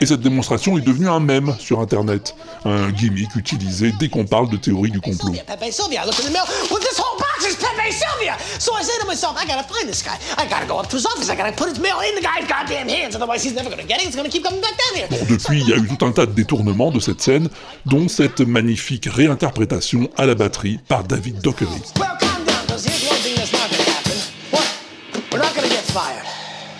[0.01, 4.49] Et cette démonstration est devenue un mème sur Internet, un gimmick utilisé dès qu'on parle
[4.49, 5.32] de théorie du complot.
[5.44, 6.03] Pepe Sylvia.
[6.03, 6.44] I looked in the mail.
[6.70, 8.36] Well, this whole box is Pepe Sylvia.
[8.61, 10.16] So I say to myself, I gotta find this guy.
[10.36, 11.28] I gotta go up to his office.
[11.28, 13.16] I gotta put his mail in the guy's goddamn hands.
[13.16, 14.07] Otherwise, he's never gonna get it.
[14.07, 15.09] He's gonna keep coming back down here.
[15.11, 17.49] Bon, depuis, il y a eu tout un tas de détournements de cette scène,
[17.84, 21.68] dont cette magnifique réinterprétation à la batterie par David Dockery.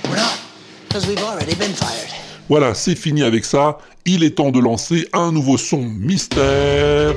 [0.09, 0.39] We're not.
[0.89, 2.18] Because we've already been fired.
[2.49, 3.79] Voilà, c'est fini avec ça.
[4.07, 7.15] Il est temps de lancer un nouveau son mystère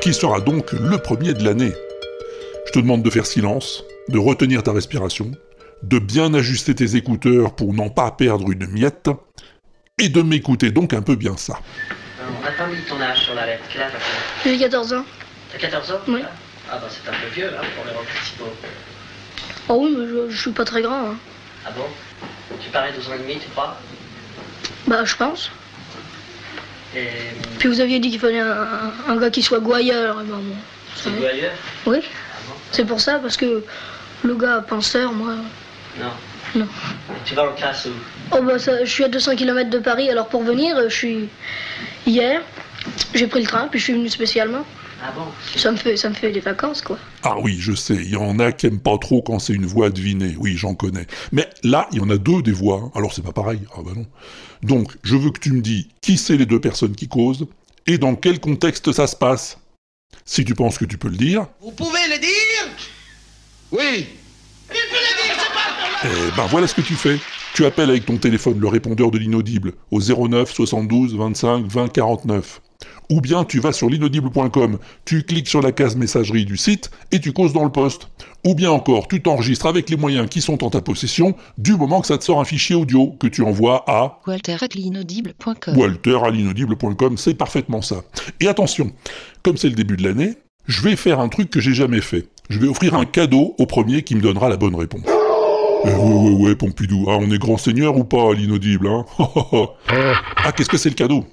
[0.00, 1.72] qui sera donc le premier de l'année.
[2.66, 5.32] Je te demande de faire silence, de retenir ta respiration,
[5.82, 9.08] de bien ajuster tes écouteurs pour n'en pas perdre une miette,
[9.98, 11.60] et de m'écouter donc un peu bien ça.
[12.20, 13.62] On n'a pas mis ton âge sur la lettre.
[13.72, 14.48] Quel âge as-tu?
[14.50, 15.04] J'ai 14 ans.
[15.52, 16.00] T'as 14 ans?
[16.08, 16.20] Oui.
[16.70, 18.52] Ah bah c'est un peu vieux hein, pour les principaux.
[19.68, 21.10] Oh oui, mais je, je suis pas très grand.
[21.10, 21.16] hein.
[21.66, 21.84] Ah bon?
[22.62, 23.76] Tu parais 12 ans et demi, tu crois
[24.86, 25.50] Bah, je pense.
[26.96, 27.08] Et
[27.58, 30.16] Puis vous aviez dit qu'il fallait un, gars qui soit gouailleur.
[30.16, 30.56] Ben, bon,
[30.94, 31.52] c'est ailleurs
[31.86, 31.98] Oui.
[32.70, 33.64] C'est pour ça, parce que
[34.22, 35.34] le gars penseur, moi.
[35.98, 36.10] Non.
[36.54, 36.66] Non.
[37.10, 37.90] Et tu vas en classe où
[38.30, 40.94] Oh bah ça, je suis à 200 km de Paris, alors pour venir, euh, je
[40.94, 41.28] suis
[42.06, 42.40] hier,
[43.12, 44.64] j'ai pris le train, puis je suis venu spécialement.
[45.06, 46.98] Ah bon Ça me fait, ça me fait des vacances, quoi.
[47.22, 49.66] Ah oui, je sais, il y en a qui aiment pas trop quand c'est une
[49.66, 51.06] voix devinée, oui, j'en connais.
[51.30, 52.90] Mais là, il y en a deux des voix, hein.
[52.94, 54.06] alors c'est pas pareil, ah bah non.
[54.62, 57.46] Donc, je veux que tu me dis qui c'est les deux personnes qui causent,
[57.86, 59.58] et dans quel contexte ça se passe.
[60.24, 62.76] Si tu penses que tu peux le dire, Vous pouvez le dire
[63.72, 64.06] Oui.
[66.04, 67.18] eh ben voilà ce que tu fais.
[67.54, 72.62] Tu appelles avec ton téléphone le répondeur de l'inaudible au 09 72 25 20 49.
[73.10, 77.20] Ou bien tu vas sur l'inaudible.com, tu cliques sur la case messagerie du site et
[77.20, 78.08] tu causes dans le poste.
[78.46, 82.00] Ou bien encore, tu t'enregistres avec les moyens qui sont en ta possession du moment
[82.00, 85.76] que ça te sort un fichier audio que tu envoies à walter.l'inaudible.com.
[85.76, 88.02] Walter à l'inaudible.com, c'est parfaitement ça.
[88.40, 88.90] Et attention,
[89.42, 90.34] comme c'est le début de l'année,
[90.66, 92.28] je vais faire un truc que j'ai jamais fait.
[92.48, 95.06] Je vais offrir un cadeau au premier qui me donnera la bonne réponse.
[95.86, 99.04] Eh ouais, ouais, ouais, Pompidou, ah, on est grand seigneur ou pas à l'inaudible, hein?
[100.46, 101.24] Ah, qu'est-ce que c'est le cadeau?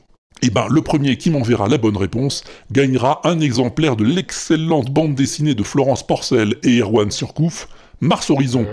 [0.42, 5.16] Eh ben, le premier qui m'enverra la bonne réponse gagnera un exemplaire de l'excellente bande
[5.16, 7.68] dessinée de Florence Porcel et Erwan Surcouf,
[8.00, 8.66] Mars Horizon.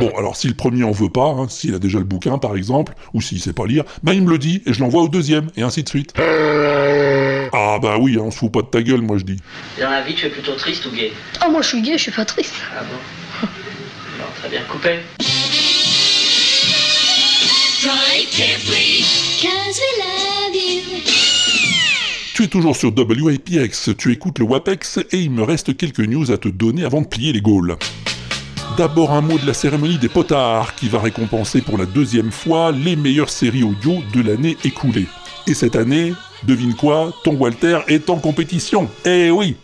[0.00, 2.54] Bon, alors si le premier en veut pas, hein, s'il a déjà le bouquin par
[2.54, 5.08] exemple, ou s'il sait pas lire, ben il me le dit et je l'envoie au
[5.08, 6.14] deuxième, et ainsi de suite.
[7.52, 9.40] Ah bah oui, hein, on se fout pas de ta gueule, moi je dis.
[9.80, 11.12] Dans la vie, tu es plutôt triste ou gay?
[11.40, 12.54] Ah, moi je suis gay, je suis pas triste.
[12.76, 13.48] Ah bon?
[14.18, 14.98] Non, très bien, coupé.
[22.34, 26.32] Tu es toujours sur WAPX, tu écoutes le WAPEX et il me reste quelques news
[26.32, 27.76] à te donner avant de plier les Gaules.
[28.76, 32.72] D'abord un mot de la cérémonie des potards qui va récompenser pour la deuxième fois
[32.72, 35.06] les meilleures séries audio de l'année écoulée.
[35.46, 38.90] Et cette année, devine quoi, ton Walter est en compétition.
[39.04, 39.54] Eh oui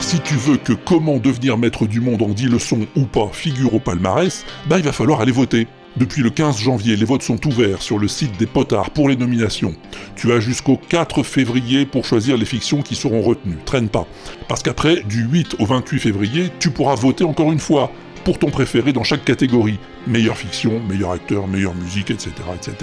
[0.00, 3.74] Si tu veux que comment devenir maître du monde en 10 leçons ou pas figure
[3.74, 5.66] au palmarès, bah il va falloir aller voter.
[5.96, 9.16] Depuis le 15 janvier, les votes sont ouverts sur le site des potards pour les
[9.16, 9.74] nominations.
[10.16, 13.58] Tu as jusqu'au 4 février pour choisir les fictions qui seront retenues.
[13.64, 14.06] Traîne pas.
[14.46, 17.90] Parce qu'après, du 8 au 28 février, tu pourras voter encore une fois
[18.28, 19.78] pour ton préféré dans chaque catégorie.
[20.06, 22.30] Meilleure fiction, meilleur acteur, meilleure musique, etc.
[22.54, 22.76] etc.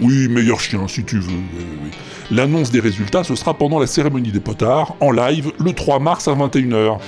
[0.00, 1.28] Oui, meilleur chien si tu veux.
[1.28, 1.90] oui, oui, oui.
[2.30, 6.26] L'annonce des résultats, ce sera pendant la cérémonie des potards, en live, le 3 mars
[6.26, 6.98] à 21h.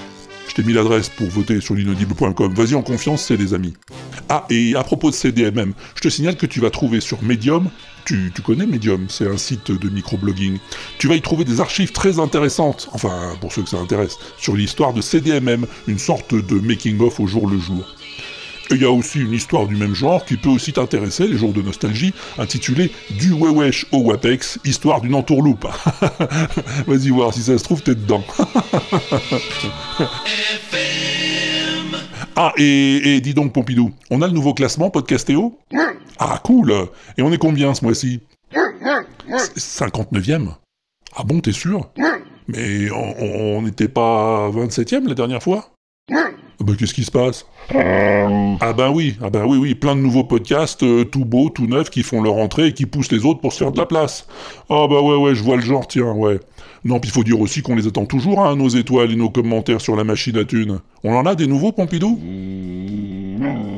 [0.47, 2.53] Je t'ai mis l'adresse pour voter sur l'inaudible.com.
[2.53, 3.73] Vas-y en confiance, c'est des amis.
[4.29, 7.71] Ah, et à propos de CDMM, je te signale que tu vas trouver sur Medium,
[8.09, 10.59] tu, connais Medium, c'est un site de microblogging,
[10.99, 14.57] tu vas y trouver des archives très intéressantes, enfin pour ceux que ça intéresse, sur
[14.57, 17.85] l'histoire de CDMM, une sorte de making-of au jour le jour.
[18.71, 21.37] Et il y a aussi une histoire du même genre qui peut aussi t'intéresser, les
[21.37, 25.67] jours de nostalgie, intitulée Du Wewesh au Wapex, histoire d'une entourloupe.
[26.87, 28.25] Vas-y voir, si ça se trouve, t'es dedans.
[32.37, 35.59] ah, et, et dis donc, Pompidou, on a le nouveau classement Podcastéo?
[36.19, 36.73] Ah, cool
[37.17, 38.21] Et on est combien ce mois-ci?
[39.57, 40.49] 59e
[41.17, 41.91] Ah bon, t'es sûr?
[42.49, 45.71] Mais on n'était pas 27e la dernière fois?
[46.65, 47.47] Bah qu'est-ce qui se passe?
[47.71, 51.67] Ah ben oui, ah ben oui, oui, plein de nouveaux podcasts, euh, tout beaux, tout
[51.67, 53.87] neufs, qui font leur entrée et qui poussent les autres pour se faire de la
[53.87, 54.27] place.
[54.69, 56.41] Ah bah ouais, ouais, je vois le genre, tiens, ouais.
[56.85, 59.31] Non, puis il faut dire aussi qu'on les attend toujours, hein, nos étoiles et nos
[59.31, 60.81] commentaires sur la machine à thunes.
[61.05, 62.19] On en a des nouveaux, Pompidou?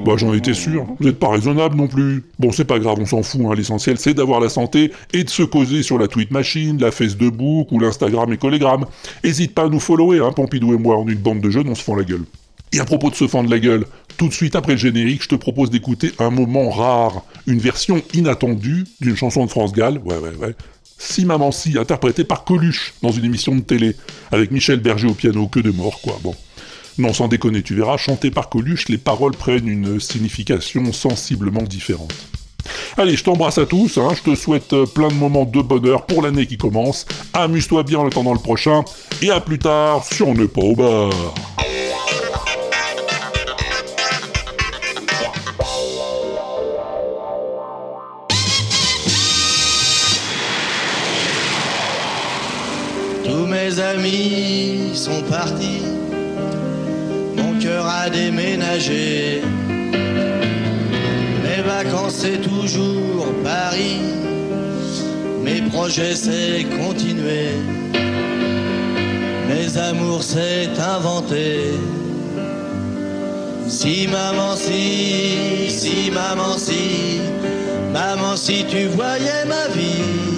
[0.07, 2.25] Bah j'en étais sûr, vous êtes pas raisonnable non plus.
[2.39, 5.29] Bon, c'est pas grave, on s'en fout, hein, l'essentiel c'est d'avoir la santé et de
[5.29, 8.87] se causer sur la tweet machine, la Facebook ou l'Instagram et Collegram.
[9.23, 11.69] Hésite pas à nous follower, hein, Pompidou et moi, on est une bande de jeunes,
[11.69, 12.25] on se fend la gueule.
[12.73, 13.85] Et à propos de se fendre la gueule,
[14.17, 18.01] tout de suite après le générique, je te propose d'écouter un moment rare, une version
[18.15, 20.55] inattendue d'une chanson de France Gall, ouais ouais ouais,
[20.99, 23.97] Si Maman Si, interprétée par Coluche dans une émission de télé,
[24.31, 26.35] avec Michel Berger au piano, que de mort quoi, bon.
[26.99, 32.15] Non, sans déconner, tu verras, chanté par Coluche, les paroles prennent une signification sensiblement différente.
[32.97, 36.07] Allez, je t'embrasse à tous, hein, je te souhaite euh, plein de moments de bonheur
[36.07, 38.85] pour l'année qui commence, amuse-toi bien en attendant le prochain,
[39.23, 41.11] et à plus tard sur On n'est pas au bar.
[53.31, 55.83] Tous mes amis sont partis,
[57.37, 59.41] mon cœur a déménagé.
[61.45, 64.01] Mes vacances c'est toujours Paris,
[65.45, 67.51] mes projets c'est continuer.
[69.49, 71.71] Mes amours c'est inventer.
[73.69, 77.21] Si maman si, si maman si,
[77.93, 80.30] maman si tu voyais ma vie.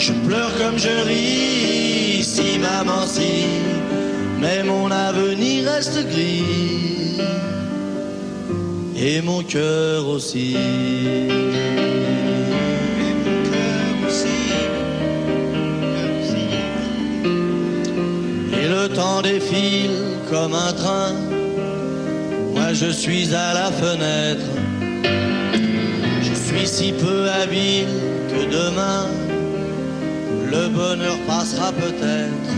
[0.00, 3.44] Je pleure comme je ris, si maman si,
[4.40, 7.20] mais mon avenir reste gris,
[8.96, 10.56] et mon cœur aussi.
[18.58, 19.90] Et le temps défile
[20.30, 21.12] comme un train,
[22.54, 24.50] moi je suis à la fenêtre,
[26.22, 27.88] je suis si peu habile
[28.30, 29.19] que demain
[30.50, 32.50] le bonheur passera peut-être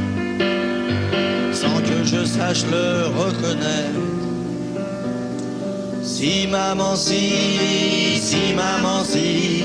[1.52, 4.00] sans que je sache le reconnaître.
[6.02, 9.64] Si maman si, si maman si,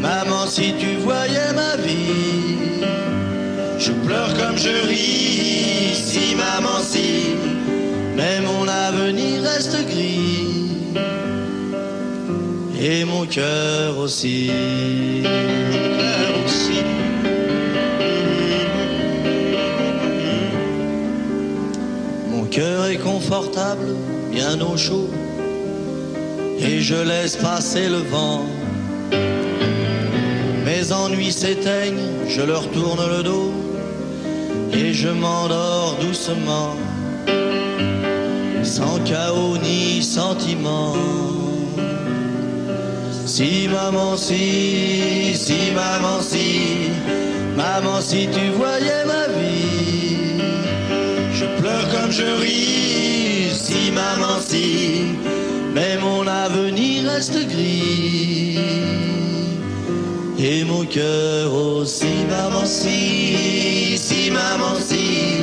[0.00, 2.84] maman si tu voyais ma vie,
[3.78, 5.94] je pleure comme je ris.
[5.94, 7.36] Si maman si,
[8.16, 10.48] mais mon avenir reste gris
[12.80, 14.50] et mon cœur aussi.
[22.50, 23.94] Cœur est confortable,
[24.30, 25.08] bien au chaud,
[26.58, 28.44] et je laisse passer le vent.
[30.64, 33.52] Mes ennuis s'éteignent, je leur tourne le dos,
[34.72, 36.76] et je m'endors doucement,
[38.62, 40.94] sans chaos ni sentiment.
[43.26, 46.90] Si maman si, si maman si,
[47.56, 49.87] maman si tu voyais ma vie,
[52.10, 53.50] je ris.
[53.52, 55.16] Si maman si,
[55.74, 58.58] mais mon avenir reste gris
[60.38, 62.24] et mon cœur aussi.
[62.30, 65.40] Maman si, si maman si,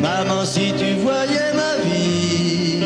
[0.00, 2.80] maman si tu voyais ma vie,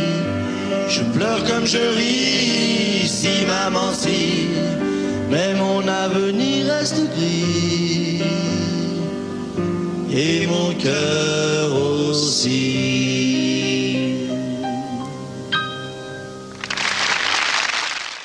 [0.89, 3.09] je pleure comme je ris.
[3.09, 4.49] Si maman si,
[5.31, 8.48] mais mon avenir reste gris
[10.19, 11.73] et mon cœur
[12.11, 12.49] aussi.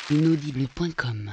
[0.10, 1.32] Inaudible.com